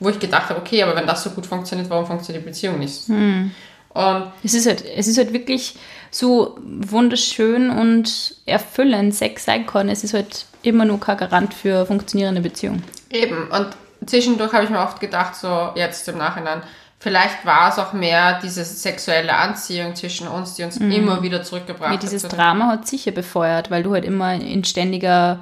wo 0.00 0.08
ich 0.08 0.18
gedacht 0.18 0.50
habe, 0.50 0.60
okay, 0.60 0.82
aber 0.82 0.96
wenn 0.96 1.06
das 1.06 1.22
so 1.22 1.30
gut 1.30 1.46
funktioniert, 1.46 1.90
warum 1.90 2.06
funktioniert 2.06 2.44
die 2.44 2.50
Beziehung 2.50 2.78
nicht? 2.78 3.08
Und 3.08 4.32
Es 4.44 4.54
ist 4.54 4.66
halt, 4.66 4.84
es 4.84 5.08
ist 5.08 5.16
halt 5.18 5.32
wirklich 5.32 5.76
so 6.10 6.58
wunderschön 6.62 7.70
und 7.70 8.36
erfüllend 8.46 9.14
Sex 9.14 9.44
sein 9.44 9.66
kann. 9.66 9.88
Es 9.88 10.04
ist 10.04 10.12
halt 10.14 10.46
immer 10.62 10.84
nur 10.84 11.00
kein 11.00 11.16
Garant 11.16 11.54
für 11.54 11.86
funktionierende 11.86 12.40
Beziehung. 12.40 12.82
Eben, 13.10 13.48
und 13.48 13.68
zwischendurch 14.06 14.52
habe 14.52 14.64
ich 14.64 14.70
mir 14.70 14.80
oft 14.80 15.00
gedacht, 15.00 15.34
so 15.36 15.70
jetzt 15.76 16.06
im 16.08 16.18
Nachhinein, 16.18 16.62
vielleicht 16.98 17.44
war 17.44 17.68
es 17.70 17.78
auch 17.78 17.92
mehr 17.92 18.40
diese 18.42 18.64
sexuelle 18.64 19.34
Anziehung 19.34 19.94
zwischen 19.94 20.28
uns, 20.28 20.54
die 20.54 20.64
uns 20.64 20.76
immer 20.78 21.22
wieder 21.22 21.42
zurückgebracht 21.42 21.90
Ja, 21.90 21.94
hat. 21.96 22.02
dieses 22.02 22.22
Drama 22.24 22.68
hat 22.68 22.86
sicher 22.88 23.12
befeuert, 23.12 23.70
weil 23.70 23.82
du 23.82 23.92
halt 23.92 24.04
immer 24.04 24.34
in 24.34 24.64
ständiger 24.64 25.40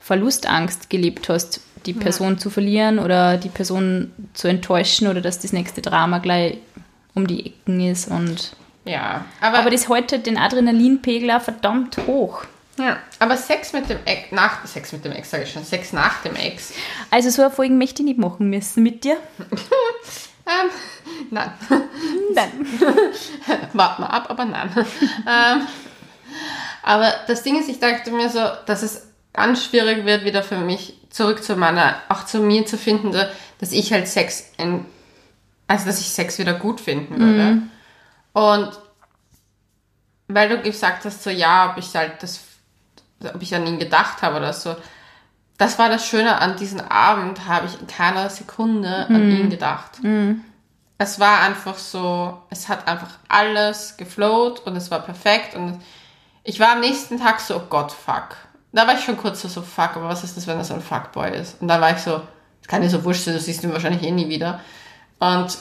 Verlustangst 0.00 0.90
gelebt 0.90 1.28
hast, 1.28 1.60
die 1.86 1.94
Person 1.94 2.38
zu 2.38 2.50
verlieren 2.50 2.98
oder 2.98 3.36
die 3.36 3.48
Person 3.48 4.12
zu 4.34 4.48
enttäuschen 4.48 5.06
oder 5.08 5.20
dass 5.20 5.38
das 5.40 5.52
nächste 5.52 5.82
Drama 5.82 6.18
gleich 6.18 6.58
um 7.14 7.26
die 7.26 7.46
Ecken 7.46 7.80
ist. 7.80 8.08
Und 8.08 8.56
Ja, 8.84 9.24
aber, 9.40 9.58
aber 9.60 9.70
das 9.70 9.88
hält 9.88 10.12
halt 10.12 10.26
den 10.26 10.36
Adrenalinpegel 10.38 11.30
auch 11.30 11.40
verdammt 11.42 11.96
hoch. 12.06 12.44
ja, 12.78 12.96
aber 13.18 13.36
Sex 13.36 13.72
mit 13.72 13.88
dem 13.88 13.98
Ex, 14.04 14.32
nach, 14.32 14.66
Sex 14.66 14.92
mit 14.92 15.04
dem 15.04 15.12
Ex 15.12 15.30
sage 15.30 15.44
ich 15.44 15.52
schon, 15.52 15.64
Sex 15.64 15.92
nach 15.92 16.20
dem 16.22 16.34
Ex, 16.36 16.72
Also 17.10 17.30
so 17.30 17.42
eine 17.42 17.50
Folge 17.50 17.72
möchte 17.74 18.02
ich 18.02 18.06
nicht 18.06 18.18
machen 18.18 18.50
müssen 18.50 18.82
mit 18.82 19.04
dir. 19.04 19.16
ähm, 20.46 20.70
nein, 21.30 21.52
Nein. 22.34 22.50
warte 23.72 24.00
mal 24.00 24.08
ab, 24.08 24.26
aber 24.28 24.44
nein. 24.44 24.70
ähm, 24.76 25.66
aber 26.82 27.12
das 27.26 27.42
Ding 27.42 27.58
ist, 27.58 27.68
ich 27.68 27.80
dachte 27.80 28.10
mir 28.10 28.28
so, 28.28 28.40
dass 28.66 28.82
es 28.82 29.08
ganz 29.32 29.64
schwierig 29.64 30.04
wird, 30.04 30.24
wieder 30.24 30.42
für 30.42 30.58
mich 30.58 30.98
zurück 31.10 31.42
zu 31.42 31.56
meiner, 31.56 31.96
auch 32.08 32.24
zu 32.24 32.40
mir 32.40 32.66
zu 32.66 32.76
finden, 32.76 33.12
so, 33.12 33.20
dass 33.58 33.72
ich 33.72 33.92
halt 33.92 34.08
Sex 34.08 34.52
in, 34.58 34.84
also 35.66 35.86
dass 35.86 36.00
ich 36.00 36.10
Sex 36.10 36.38
wieder 36.38 36.54
gut 36.54 36.80
finden 36.80 37.18
würde. 37.18 37.62
Und 38.32 38.78
weil 40.28 40.48
du 40.48 40.60
gesagt 40.60 41.04
hast, 41.04 41.22
so 41.22 41.30
ja, 41.30 41.70
ob 41.70 41.78
ich 41.78 41.94
halt 41.94 42.22
das, 42.22 42.40
ob 43.22 43.42
ich 43.42 43.54
an 43.54 43.66
ihn 43.66 43.78
gedacht 43.78 44.22
habe 44.22 44.36
oder 44.36 44.52
so, 44.52 44.76
das 45.58 45.78
war 45.78 45.88
das 45.88 46.06
Schöne 46.06 46.40
an 46.40 46.56
diesem 46.56 46.80
Abend, 46.80 47.46
habe 47.46 47.66
ich 47.66 47.80
in 47.80 47.86
keiner 47.86 48.28
Sekunde 48.28 49.06
an 49.08 49.30
ihn 49.30 49.50
gedacht. 49.50 50.00
Es 50.98 51.20
war 51.20 51.40
einfach 51.40 51.76
so, 51.78 52.38
es 52.50 52.68
hat 52.68 52.86
einfach 52.88 53.10
alles 53.28 53.96
geflowt 53.96 54.60
und 54.60 54.76
es 54.76 54.90
war 54.90 55.00
perfekt 55.00 55.54
und 55.54 55.80
ich 56.44 56.60
war 56.60 56.72
am 56.72 56.80
nächsten 56.80 57.18
Tag 57.18 57.40
so, 57.40 57.56
oh 57.56 57.62
Gott, 57.68 57.92
fuck. 57.92 58.36
da 58.72 58.86
war 58.86 58.94
ich 58.94 59.04
schon 59.04 59.16
kurz 59.16 59.40
so, 59.42 59.48
so, 59.48 59.62
fuck, 59.62 59.96
aber 59.96 60.08
was 60.08 60.24
ist 60.24 60.36
das, 60.36 60.46
wenn 60.46 60.58
das 60.58 60.70
ein 60.70 60.80
Fuckboy 60.80 61.30
ist? 61.36 61.60
Und 61.60 61.68
dann 61.68 61.80
war 61.80 61.92
ich 61.92 61.98
so, 62.02 62.20
das 62.60 62.68
kann 62.68 62.82
dir 62.82 62.90
so 62.90 63.04
wurscht 63.04 63.24
sein, 63.24 63.34
du 63.34 63.40
siehst 63.40 63.62
ihn 63.64 63.72
wahrscheinlich 63.72 64.02
eh 64.02 64.10
nie 64.10 64.28
wieder. 64.28 64.60
Und 65.18 65.56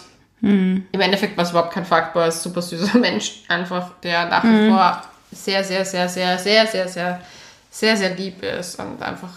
im 0.92 1.02
Endeffekt 1.02 1.38
war 1.38 1.46
es 1.46 1.52
überhaupt 1.52 1.74
kein 1.74 1.86
Fuckboy, 1.86 2.28
es 2.28 2.36
ist 2.36 2.42
ein 2.42 2.50
super 2.50 2.62
süßer 2.62 2.98
Mensch, 3.00 3.44
einfach, 3.48 3.92
der 4.04 4.26
nach 4.28 4.44
wie 4.44 4.70
vor 4.70 5.02
sehr, 5.32 5.64
sehr, 5.64 5.86
sehr, 5.86 6.10
sehr, 6.10 6.38
sehr, 6.38 6.68
sehr, 6.68 6.88
sehr, 6.88 7.22
sehr, 7.72 7.98
sehr 7.98 8.16
lieb 8.16 8.44
ist 8.44 8.80
und 8.80 9.02
einfach, 9.02 9.30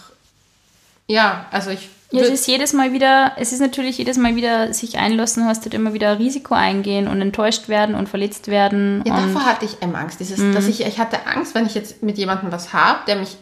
ja, 1.07 1.45
also 1.51 1.69
ich 1.71 1.89
Ja, 2.11 2.21
es 2.21 2.29
ist 2.29 2.47
jedes 2.47 2.73
Mal 2.73 2.93
wieder, 2.93 3.33
es 3.37 3.51
ist 3.51 3.59
natürlich 3.59 3.97
jedes 3.97 4.17
Mal 4.17 4.35
wieder 4.35 4.73
sich 4.73 4.97
einlassen, 4.97 5.45
hast 5.45 5.65
du 5.65 5.69
immer 5.69 5.93
wieder 5.93 6.19
Risiko 6.19 6.53
eingehen 6.53 7.07
und 7.07 7.21
enttäuscht 7.21 7.69
werden 7.69 7.95
und 7.95 8.07
verletzt 8.07 8.47
werden. 8.47 9.03
Ja, 9.05 9.15
davor 9.15 9.45
hatte 9.45 9.65
ich 9.65 9.81
eben 9.81 9.95
Angst. 9.95 10.19
Dieses, 10.19 10.39
dass 10.53 10.67
ich, 10.67 10.85
ich 10.85 10.99
hatte 10.99 11.25
Angst, 11.25 11.55
wenn 11.55 11.65
ich 11.65 11.75
jetzt 11.75 12.03
mit 12.03 12.17
jemandem 12.17 12.51
was 12.51 12.73
habe, 12.73 12.99
der 13.07 13.17
mich 13.17 13.37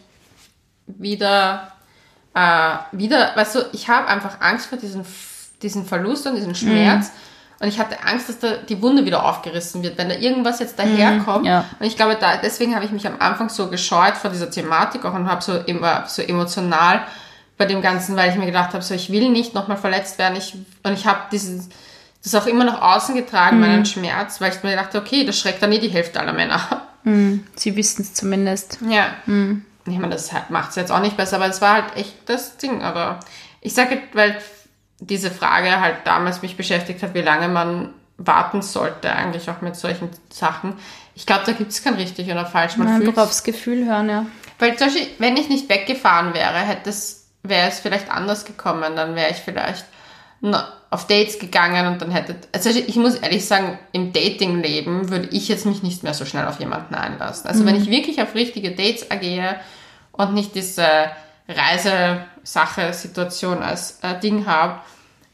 wieder, 0.86 1.72
äh, 2.34 2.74
wieder, 2.92 3.32
weißt 3.34 3.54
du, 3.56 3.60
ich 3.72 3.88
habe 3.88 4.06
einfach 4.06 4.40
Angst 4.40 4.66
vor 4.66 4.78
diesem, 4.78 5.02
diesen 5.62 5.84
Verlust 5.84 6.26
und 6.26 6.36
diesen 6.36 6.54
Schmerz. 6.54 7.10
Und 7.58 7.68
ich 7.68 7.78
hatte 7.78 8.04
Angst, 8.04 8.28
dass 8.28 8.38
da 8.38 8.56
die 8.56 8.82
Wunde 8.82 9.06
wieder 9.06 9.24
aufgerissen 9.24 9.82
wird, 9.82 9.96
wenn 9.96 10.10
da 10.10 10.16
irgendwas 10.16 10.58
jetzt 10.58 10.78
daherkommt. 10.78 11.46
ja. 11.46 11.64
Und 11.80 11.86
ich 11.86 11.96
glaube, 11.96 12.16
da, 12.20 12.36
deswegen 12.36 12.74
habe 12.74 12.84
ich 12.84 12.90
mich 12.90 13.06
am 13.06 13.18
Anfang 13.18 13.48
so 13.48 13.70
gescheut 13.70 14.16
vor 14.16 14.30
dieser 14.30 14.50
Thematik 14.50 15.04
auch 15.04 15.14
und 15.14 15.26
habe 15.26 15.42
so 15.42 15.56
immer 15.56 16.04
so 16.06 16.20
emotional 16.20 17.06
bei 17.56 17.66
dem 17.66 17.82
Ganzen, 17.82 18.16
weil 18.16 18.30
ich 18.30 18.36
mir 18.36 18.46
gedacht 18.46 18.74
habe, 18.74 18.82
so 18.82 18.94
ich 18.94 19.10
will 19.10 19.30
nicht 19.30 19.54
nochmal 19.54 19.76
verletzt 19.76 20.18
werden. 20.18 20.36
Ich, 20.36 20.54
und 20.82 20.92
ich 20.92 21.06
habe 21.06 21.20
diesen, 21.32 21.68
das 22.22 22.34
auch 22.34 22.46
immer 22.46 22.64
nach 22.64 22.82
außen 22.82 23.14
getragen, 23.14 23.60
meinen 23.60 23.86
Schmerz, 23.86 24.40
weil 24.40 24.52
ich 24.52 24.62
mir 24.62 24.70
gedacht 24.70 24.94
habe, 24.94 24.98
okay, 24.98 25.24
das 25.24 25.38
schreckt 25.38 25.62
dann 25.62 25.72
eh 25.72 25.78
die 25.78 25.88
Hälfte 25.88 26.20
aller 26.20 26.32
Männer 26.32 26.54
ab. 26.54 26.88
sie 27.56 27.76
wissen 27.76 28.02
es 28.02 28.14
zumindest. 28.14 28.78
Ja. 28.88 29.14
Ich 29.86 29.98
meine, 29.98 30.14
das 30.14 30.30
macht 30.48 30.70
es 30.70 30.76
jetzt 30.76 30.90
auch 30.90 31.00
nicht 31.00 31.16
besser, 31.16 31.36
aber 31.36 31.46
es 31.46 31.60
war 31.60 31.74
halt 31.74 31.96
echt 31.96 32.14
das 32.26 32.56
Ding. 32.56 32.82
Aber 32.82 33.20
ich 33.60 33.74
sage, 33.74 33.98
weil 34.12 34.36
diese 34.98 35.30
Frage 35.30 35.80
halt 35.80 35.98
damals 36.04 36.42
mich 36.42 36.56
beschäftigt 36.56 37.02
hat, 37.02 37.14
wie 37.14 37.22
lange 37.22 37.48
man 37.48 37.94
warten 38.18 38.62
sollte, 38.62 39.12
eigentlich 39.12 39.48
auch 39.50 39.60
mit 39.60 39.76
solchen 39.76 40.08
Sachen. 40.30 40.74
Ich 41.14 41.26
glaube, 41.26 41.42
da 41.46 41.52
gibt 41.52 41.70
es 41.70 41.82
kein 41.82 41.94
richtig 41.94 42.30
oder 42.30 42.46
falsch. 42.46 42.76
Man 42.76 42.88
Man 42.88 43.02
fühlt 43.02 43.18
aufs 43.18 43.42
Gefühl 43.42 43.86
hören, 43.86 44.08
ja. 44.08 44.26
weil 44.58 44.76
zum 44.76 44.88
Beispiel, 44.88 45.06
wenn 45.18 45.36
ich 45.36 45.48
nicht 45.48 45.68
weggefahren 45.68 46.34
wäre, 46.34 46.58
hätte 46.58 46.90
es, 46.90 47.25
wäre 47.48 47.68
es 47.68 47.80
vielleicht 47.80 48.10
anders 48.10 48.44
gekommen. 48.44 48.96
Dann 48.96 49.14
wäre 49.14 49.30
ich 49.30 49.38
vielleicht 49.38 49.86
auf 50.90 51.06
Dates 51.06 51.38
gegangen 51.38 51.86
und 51.86 52.02
dann 52.02 52.10
hätte, 52.10 52.36
also 52.52 52.70
ich 52.70 52.96
muss 52.96 53.14
ehrlich 53.16 53.46
sagen, 53.46 53.78
im 53.92 54.12
Dating-Leben 54.12 55.08
würde 55.08 55.28
ich 55.30 55.48
jetzt 55.48 55.66
mich 55.66 55.82
nicht 55.82 56.02
mehr 56.02 56.14
so 56.14 56.24
schnell 56.24 56.46
auf 56.46 56.60
jemanden 56.60 56.94
einlassen. 56.94 57.48
Also 57.48 57.64
wenn 57.64 57.74
ich 57.74 57.90
wirklich 57.90 58.22
auf 58.22 58.34
richtige 58.34 58.72
Dates 58.72 59.10
agiere 59.10 59.56
und 60.12 60.34
nicht 60.34 60.54
diese 60.54 60.86
Reisesache-Situation 61.48 63.62
als 63.62 63.98
äh, 64.02 64.20
Ding 64.20 64.46
habe, 64.46 64.80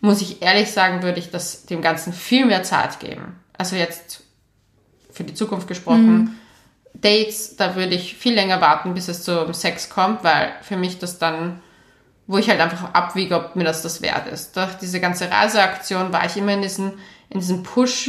muss 0.01 0.23
ich 0.23 0.43
ehrlich 0.43 0.71
sagen, 0.71 1.03
würde 1.03 1.19
ich 1.19 1.31
das 1.31 1.67
dem 1.67 1.83
Ganzen 1.83 2.13
viel 2.13 2.47
mehr 2.47 2.63
Zeit 2.63 3.01
geben. 3.01 3.41
Also 3.57 3.77
jetzt 3.77 4.23
für 5.11 5.25
die 5.25 5.35
Zukunft 5.35 5.67
gesprochen. 5.69 6.39
Dates, 6.95 7.57
da 7.57 7.77
würde 7.77 7.95
ich 7.95 8.17
viel 8.17 8.35
länger 8.35 8.61
warten, 8.61 8.95
bis 8.95 9.09
es 9.09 9.23
zum 9.23 9.55
Sex 9.55 9.91
kommt, 9.91 10.25
weil 10.25 10.53
für 10.63 10.77
mich 10.77 10.99
das 10.99 11.19
dann, 11.19 11.61
wo 12.27 12.39
ich 12.39 12.49
halt 12.49 12.61
einfach 12.61 12.93
abwiege, 12.95 13.35
ob 13.37 13.57
mir 13.57 13.65
das 13.65 13.83
das 13.83 14.01
wert 14.03 14.29
ist. 14.29 14.57
Durch 14.57 14.75
diese 14.81 15.01
ganze 15.01 15.31
Reiseaktion 15.31 16.13
war 16.13 16.25
ich 16.25 16.37
immer 16.37 16.53
in 16.55 16.63
diesem, 16.63 16.93
in 17.31 17.41
diesem 17.41 17.63
Push. 17.63 18.09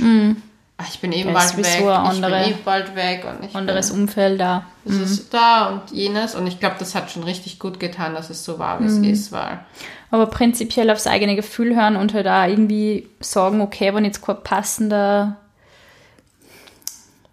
Ah, 0.77 0.83
Ich 0.91 0.99
bin 0.99 1.11
eben 1.11 1.29
ist 1.29 1.55
bald 1.55 1.57
weg, 1.57 1.65
eine 1.75 2.03
ich 2.03 2.09
andere- 2.09 2.43
bin 2.43 2.51
eh 2.51 2.55
bald 2.65 2.95
weg 2.95 3.25
und 3.25 3.45
ich 3.47 3.55
Anderes 3.55 3.91
bin, 3.91 4.01
Umfeld 4.01 4.39
da. 4.39 4.65
es 4.85 4.95
ist 4.95 5.33
da 5.33 5.67
und 5.67 5.91
jenes 5.91 6.33
und 6.35 6.47
ich 6.47 6.59
glaube, 6.59 6.75
das 6.79 6.95
hat 6.95 7.11
schon 7.11 7.23
richtig 7.23 7.59
gut 7.59 7.79
getan, 7.79 8.13
dass 8.15 8.29
es 8.31 8.43
so 8.43 8.57
war, 8.59 8.79
wie 8.79 8.85
es 8.85 8.97
ist, 8.97 9.31
weil 9.31 9.59
Aber 10.09 10.25
prinzipiell 10.27 10.89
aufs 10.89 11.05
eigene 11.07 11.35
Gefühl 11.35 11.75
hören 11.75 11.95
und 11.95 12.13
halt 12.13 12.25
da 12.25 12.47
irgendwie 12.47 13.07
sagen, 13.19 13.61
okay, 13.61 13.93
wenn 13.93 14.03
jetzt 14.05 14.25
kein 14.25 14.41
passender 14.43 15.37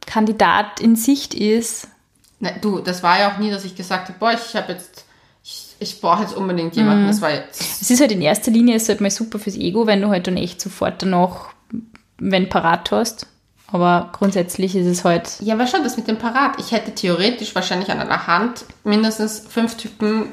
Kandidat 0.07 0.81
in 0.81 0.97
Sicht 0.97 1.35
ist, 1.35 1.89
Ne, 2.43 2.55
du, 2.63 2.79
das 2.81 3.03
war 3.03 3.19
ja 3.21 3.31
auch 3.33 3.37
nie, 3.39 3.51
dass 3.51 3.67
ich 3.67 3.77
gesagt 3.77 4.09
habe, 4.09 4.19
boah, 4.19 4.33
ich 4.33 4.57
habe 4.57 4.73
jetzt, 4.73 5.05
ich, 5.81 6.01
brauche 6.01 6.23
jetzt 6.23 6.37
unbedingt 6.37 6.77
jemanden. 6.77 7.07
Das 7.07 7.21
war 7.21 7.33
jetzt, 7.33 7.61
es 7.61 7.91
ist 7.91 8.01
halt 8.01 8.13
in 8.13 8.23
erster 8.23 8.51
Linie 8.51 8.77
ist 8.77 8.89
halt 8.89 9.01
mal 9.01 9.11
super 9.11 9.39
fürs 9.39 9.57
Ego, 9.57 9.87
wenn 9.87 10.01
du 10.01 10.09
halt 10.09 10.27
dann 10.27 10.37
echt 10.37 10.61
sofort 10.61 11.03
danach, 11.03 11.49
wenn 12.19 12.49
parat 12.49 12.91
hast. 12.91 13.27
Aber 13.73 14.11
grundsätzlich 14.13 14.75
ist 14.75 14.87
es 14.87 15.05
halt, 15.05 15.37
ja, 15.41 15.59
war 15.59 15.67
schon 15.67 15.85
das 15.85 15.97
mit 15.97 16.09
dem 16.09 16.19
Parat. 16.19 16.59
Ich 16.59 16.73
hätte 16.73 16.93
theoretisch 16.93 17.55
wahrscheinlich 17.55 17.91
an 17.91 18.01
einer 18.01 18.27
Hand 18.27 18.65
mindestens 18.83 19.45
fünf 19.49 19.77
Typen, 19.77 20.27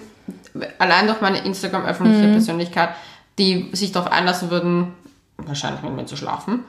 allein 0.79 1.05
durch 1.07 1.21
meine 1.21 1.45
Instagram-öffentliche 1.45 2.31
Persönlichkeit, 2.31 2.89
die 3.37 3.69
sich 3.73 3.91
darauf 3.91 4.11
einlassen 4.11 4.49
würden, 4.49 4.93
wahrscheinlich 5.37 5.83
mit 5.83 5.93
mir 5.93 6.05
zu 6.07 6.17
schlafen. 6.17 6.63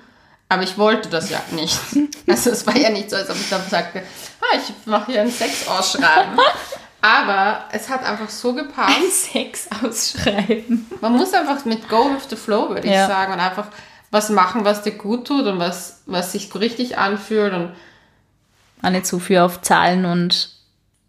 Aber 0.51 0.63
ich 0.63 0.77
wollte 0.79 1.09
das 1.09 1.31
ja 1.31 1.41
nicht. 1.53 1.79
Also 2.31 2.51
es 2.51 2.67
war 2.67 2.77
ja 2.77 2.91
nicht 2.91 3.09
so, 3.09 3.17
als 3.17 3.31
ob 3.31 3.37
ich 3.37 3.49
dann 3.49 3.63
sagte, 3.71 4.03
ah, 4.43 4.59
ich 4.59 4.87
mache 4.87 5.13
hier 5.13 5.23
ein 5.23 5.31
Sex-Ausschreiben. 5.31 6.39
Aber 7.01 7.65
es 7.73 7.89
hat 7.89 8.05
einfach 8.05 8.29
so 8.29 8.55
gepasst. 8.55 9.33
Sex 9.33 9.69
ausschreiben. 9.83 10.87
Man 11.01 11.13
muss 11.13 11.33
einfach 11.33 11.65
mit 11.65 11.89
Go 11.89 12.11
with 12.15 12.29
the 12.29 12.37
Flow, 12.37 12.71
würde 12.71 12.87
ich 12.89 12.93
Ja. 12.95 13.07
sagen, 13.07 13.33
und 13.33 13.41
einfach 13.41 13.69
was 14.11 14.31
machen, 14.31 14.65
was 14.65 14.83
dir 14.83 14.93
gut 14.93 15.27
tut 15.27 15.47
und 15.47 15.59
was, 15.59 16.03
was 16.07 16.33
sich 16.33 16.53
richtig 16.55 16.99
anfühlt. 16.99 17.53
Und 17.53 17.73
Auch 18.83 18.91
nicht 18.91 19.07
so 19.07 19.19
viel 19.19 19.39
auf 19.39 19.61
Zahlen 19.63 20.05
und 20.07 20.51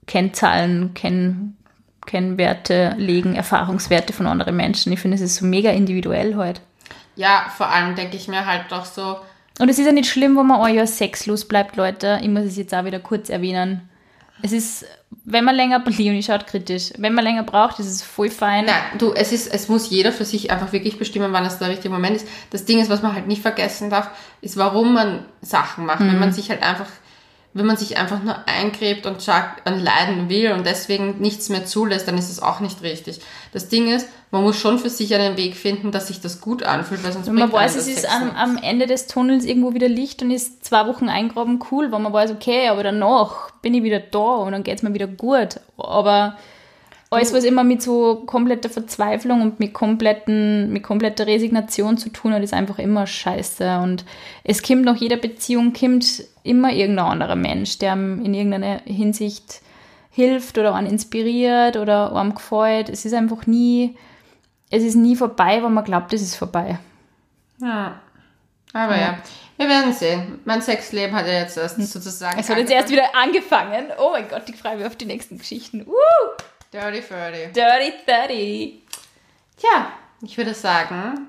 Kennzahlen, 0.06 0.94
Kenn, 0.94 1.56
Kennwerte 2.06 2.94
legen, 2.98 3.36
Erfahrungswerte 3.36 4.14
von 4.14 4.28
anderen 4.28 4.56
Menschen. 4.56 4.92
Ich 4.92 5.00
finde, 5.00 5.16
es 5.16 5.22
ist 5.22 5.36
so 5.38 5.46
mega 5.46 5.70
individuell 5.72 6.36
halt. 6.36 6.62
ja, 7.16 7.46
vor 7.56 7.68
allem 7.70 7.96
denke 7.96 8.16
ich 8.18 8.28
mir 8.28 8.46
halt 8.46 8.66
doch 8.70 8.86
so, 8.86 9.18
Und 9.60 9.70
es 9.70 9.78
ist 9.78 9.86
ja 9.86 9.92
nicht 9.92 10.10
schlimm, 10.10 10.38
wenn 10.38 10.48
man 10.48 10.62
ein 10.62 10.76
Jahr 10.76 10.88
sexlos 10.88 11.46
bleibt, 11.48 11.76
Leute. 11.76 12.20
Ich 12.22 12.30
muss 12.30 12.44
es 12.46 12.56
jetzt 12.58 12.74
auch 12.74 12.86
wieder 12.86 13.00
kurz 13.00 13.30
erwähnen. 13.30 13.90
Es 14.42 14.52
ist, 14.52 14.86
wenn 15.26 15.44
man 15.44 15.56
länger, 15.56 15.84
Leonie 15.86 16.24
schaut 16.24 16.48
kritisch, 16.48 16.92
wenn 16.98 17.14
man 17.14 17.24
länger 17.24 17.44
braucht, 17.44 17.80
ist 17.80 17.88
es 17.88 18.02
voll 18.02 18.30
fein. 18.30 18.66
nein, 18.66 18.76
du, 18.98 19.14
es 19.14 19.32
ist, 19.32 19.54
es 19.54 19.68
muss 19.68 19.90
jeder 19.90 20.12
für 20.12 20.26
sich 20.26 20.52
einfach 20.52 20.72
wirklich 20.72 20.98
bestimmen, 20.98 21.34
wann 21.34 21.46
es 21.46 21.60
der 21.60 21.70
richtige 21.70 21.94
Moment 21.94 22.18
ist. 22.18 22.28
Das 22.52 22.66
Ding 22.66 22.80
ist, 22.80 22.90
was 22.90 23.02
man 23.02 23.14
halt 23.14 23.28
nicht 23.28 23.42
vergessen 23.42 23.90
darf, 23.90 24.10
ist, 24.42 24.58
warum 24.58 24.94
man 24.94 25.26
Sachen 25.42 25.86
macht. 25.86 26.00
Wenn 26.00 26.20
man 26.20 26.32
sich 26.32 26.50
halt 26.50 26.64
einfach, 26.64 26.88
wenn 27.54 27.66
man 27.66 27.78
sich 27.78 27.98
einfach 27.98 28.22
nur 28.22 28.48
eingräbt 28.48 29.08
und 29.08 29.28
an 29.28 29.80
Leiden 29.80 30.30
will 30.30 30.52
und 30.52 30.68
deswegen 30.68 31.18
nichts 31.20 31.50
mehr 31.50 31.66
zulässt, 31.66 32.08
dann 32.08 32.18
ist 32.18 32.30
es 32.30 32.42
auch 32.42 32.60
nicht 32.60 32.84
richtig. 32.84 33.22
Das 33.54 33.70
Ding 33.70 33.92
ist, 33.92 34.08
man 34.30 34.44
muss 34.44 34.60
schon 34.60 34.78
für 34.78 34.92
sich 34.92 35.16
einen 35.16 35.36
Weg 35.36 35.56
finden, 35.56 35.92
dass 35.92 36.08
sich 36.08 36.22
das 36.22 36.42
gut 36.42 36.62
anfühlt, 36.62 37.04
weil 37.04 37.12
sonst 37.12 37.26
Wenn 37.26 37.34
man 37.34 37.52
weiß, 37.52 37.76
es 37.76 37.88
ist 37.88 38.08
am, 38.08 38.36
am 38.36 38.58
Ende 38.58 38.86
des 38.86 39.08
Tunnels 39.08 39.46
irgendwo 39.46 39.74
wieder 39.74 39.90
Licht 39.90 40.22
und 40.22 40.30
ist 40.30 40.64
zwei 40.64 40.86
Wochen 40.86 41.10
eingraben, 41.10 41.60
cool, 41.72 41.92
wenn 41.92 42.04
man 42.04 42.14
weiß, 42.14 42.32
okay, 42.32 42.68
aber 42.68 42.84
danach 42.84 43.50
bin 43.62 43.74
ich 43.74 43.82
wieder 43.82 44.00
da 44.00 44.20
und 44.20 44.52
dann 44.52 44.64
geht 44.64 44.78
es 44.78 44.84
mir 44.84 44.94
wieder 44.94 45.08
gut. 45.08 45.60
Aber 45.78 46.38
alles, 47.12 47.34
was 47.34 47.44
immer 47.44 47.64
mit 47.64 47.82
so 47.82 48.24
kompletter 48.26 48.70
Verzweiflung 48.70 49.42
und 49.42 49.60
mit, 49.60 49.74
kompletten, 49.74 50.72
mit 50.72 50.84
kompletter 50.84 51.26
Resignation 51.26 51.98
zu 51.98 52.10
tun 52.10 52.34
hat, 52.34 52.44
ist 52.44 52.54
einfach 52.54 52.78
immer 52.78 53.08
scheiße. 53.08 53.80
Und 53.80 54.06
es 54.44 54.62
kommt 54.62 54.86
nach 54.86 54.96
jeder 54.96 55.18
Beziehung 55.18 55.74
kommt 55.74 56.24
immer 56.44 56.72
irgendein 56.72 57.06
anderer 57.06 57.36
Mensch, 57.36 57.80
der 57.80 57.94
in 57.94 58.34
irgendeiner 58.34 58.82
Hinsicht 58.86 59.62
hilft 60.12 60.58
oder 60.60 60.76
einen 60.76 60.88
inspiriert 60.88 61.78
oder 61.78 62.16
einem 62.16 62.36
gefällt. 62.36 62.90
Es 62.90 63.06
ist 63.06 63.14
einfach 63.14 63.48
nie, 63.48 63.98
es 64.70 64.84
ist 64.84 64.96
nie 64.96 65.16
vorbei, 65.16 65.64
weil 65.64 65.72
man 65.72 65.84
glaubt, 65.84 66.14
es 66.14 66.22
ist 66.22 66.36
vorbei. 66.36 66.78
Ja. 67.60 68.00
Aber 68.72 68.96
ja. 68.96 69.18
wir 69.58 69.68
werden 69.68 69.94
sehen. 69.94 70.40
Mein 70.46 70.62
Sexleben 70.62 71.16
hat 71.16 71.26
ja 71.26 71.34
jetzt 71.34 71.58
erst 71.58 71.82
sozusagen. 71.82 72.40
Es 72.40 72.50
hat 72.50 72.58
jetzt 72.60 72.72
erst 72.72 72.92
wieder 72.92 73.16
angefangen. 73.16 73.88
Oh 73.98 74.12
mein 74.12 74.28
Gott, 74.28 74.44
ich 74.48 74.58
freue 74.58 74.78
mich 74.78 74.86
auf 74.86 74.96
die 74.96 75.06
nächsten 75.06 75.40
Geschichten. 75.40 75.88
Uh, 75.88 76.44
Dirty 76.72 77.02
Ferdy. 77.02 77.52
dirty 77.54 77.94
30. 78.06 78.82
Tja, 79.58 79.88
ich 80.22 80.38
würde 80.38 80.54
sagen, 80.54 81.28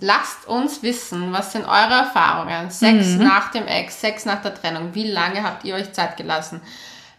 lasst 0.00 0.48
uns 0.48 0.82
wissen, 0.82 1.32
was 1.32 1.52
sind 1.52 1.64
eure 1.64 1.94
Erfahrungen? 1.94 2.70
Sex 2.70 3.16
nach 3.16 3.50
dem 3.52 3.66
Ex, 3.66 4.00
Sex 4.00 4.24
nach 4.24 4.42
der 4.42 4.54
Trennung. 4.54 4.94
Wie 4.94 5.10
lange 5.10 5.42
habt 5.42 5.64
ihr 5.64 5.74
euch 5.76 5.92
Zeit 5.92 6.16
gelassen? 6.16 6.60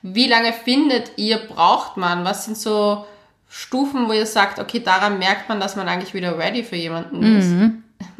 Wie 0.01 0.27
lange 0.27 0.51
findet 0.51 1.13
ihr, 1.17 1.37
braucht 1.37 1.95
man? 1.97 2.25
Was 2.25 2.45
sind 2.45 2.57
so 2.57 3.05
Stufen, 3.49 4.07
wo 4.07 4.13
ihr 4.13 4.25
sagt, 4.25 4.59
okay, 4.59 4.79
daran 4.79 5.19
merkt 5.19 5.47
man, 5.47 5.59
dass 5.59 5.75
man 5.75 5.87
eigentlich 5.87 6.13
wieder 6.13 6.37
ready 6.37 6.63
für 6.63 6.75
jemanden 6.75 7.37
ist? 7.37 7.51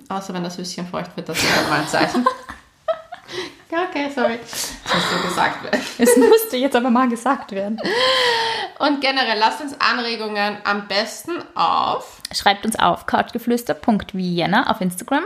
Außer 0.09 0.33
wenn 0.33 0.43
das 0.43 0.57
Höschen 0.57 0.87
feucht 0.87 1.15
wird, 1.15 1.27
das 1.29 1.37
ist 1.41 1.55
halt 1.55 1.69
mal 1.69 1.79
ein 1.81 1.87
Zeichen. 1.87 2.25
Ja, 3.71 3.83
okay, 3.89 4.09
sorry. 4.13 4.37
Das 4.41 4.73
muss 4.93 5.03
so 5.21 5.27
gesagt 5.29 5.63
werden. 5.63 5.81
Es 5.97 6.17
musste 6.17 6.57
jetzt 6.57 6.75
aber 6.75 6.89
mal 6.89 7.07
gesagt 7.07 7.51
werden. 7.51 7.79
Und 8.79 8.99
generell 9.01 9.37
lasst 9.39 9.61
uns 9.61 9.75
Anregungen 9.79 10.57
am 10.63 10.87
besten 10.87 11.31
auf. 11.55 12.21
Schreibt 12.33 12.65
uns 12.65 12.77
auf 12.77 13.05
couchgeflüster.vienna 13.05 14.69
auf 14.69 14.81
Instagram. 14.81 15.23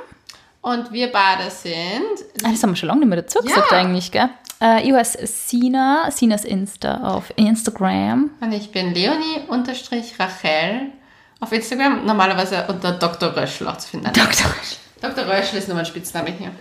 Und 0.62 0.92
wir 0.92 1.12
beide 1.12 1.50
sind 1.50 2.04
Ah, 2.44 2.50
das 2.52 2.62
haben 2.64 2.72
wir 2.72 2.76
schon 2.76 2.88
lange 2.88 3.02
nicht 3.02 3.10
mehr 3.10 3.22
dazu 3.22 3.40
gesagt 3.40 3.72
Ja. 3.72 3.78
eigentlich, 3.78 4.12
gell? 4.12 4.30
Äh, 4.62 4.82
ich 4.88 4.94
heiße 4.94 5.26
Sina, 5.28 6.10
Sinas 6.12 6.44
Insta 6.46 7.02
auf 7.04 7.32
Instagram. 7.36 8.32
Und 8.42 8.52
ich 8.52 8.72
bin 8.72 8.94
Leonie 8.94 9.42
unterstrich 9.48 10.16
Rachel 10.20 10.92
auf 11.40 11.52
Instagram, 11.52 12.06
normalerweise 12.06 12.66
unter 12.68 12.94
Dr. 12.94 13.36
Röschel 13.36 13.68
auch 13.68 13.78
zu 13.78 13.90
finden. 13.90 14.06
Dr. 14.08 14.28
Röschel. 14.28 14.78
Dr. 15.02 15.28
Röschel 15.28 15.60
ist 15.60 15.68
nur 15.68 15.76
mein 15.78 15.86
Spitzname 15.86 16.32
hier. 16.32 16.52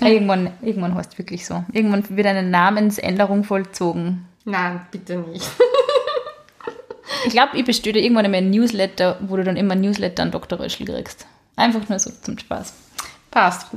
Ja. 0.00 0.08
Irgendwann, 0.08 0.50
irgendwann 0.60 0.94
heißt 0.94 1.12
es 1.12 1.18
wirklich 1.18 1.46
so. 1.46 1.64
Irgendwann 1.72 2.04
wird 2.08 2.26
eine 2.26 2.42
Namensänderung 2.42 3.44
vollzogen. 3.44 4.26
Nein, 4.44 4.80
bitte 4.90 5.16
nicht. 5.18 5.48
ich 7.26 7.32
glaube, 7.32 7.56
ich 7.56 7.64
bestelle 7.64 8.00
irgendwann 8.00 8.24
einmal 8.24 8.40
ein 8.40 8.50
Newsletter, 8.50 9.18
wo 9.20 9.36
du 9.36 9.44
dann 9.44 9.56
immer 9.56 9.74
ein 9.74 9.80
Newsletter 9.80 10.22
an 10.22 10.30
Dr. 10.30 10.58
Röschel 10.58 10.86
kriegst. 10.86 11.26
Einfach 11.56 11.88
nur 11.88 11.98
so 11.98 12.10
zum 12.22 12.38
Spaß. 12.38 12.74
Passt. 13.30 13.68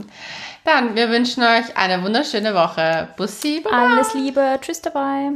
Dann, 0.64 0.96
wir 0.96 1.10
wünschen 1.10 1.44
euch 1.44 1.76
eine 1.76 2.04
wunderschöne 2.04 2.54
Woche. 2.54 3.08
Bussi, 3.16 3.62
baba. 3.64 3.94
Alles 3.94 4.14
Liebe. 4.14 4.58
Tschüss 4.62 4.82
dabei. 4.82 5.32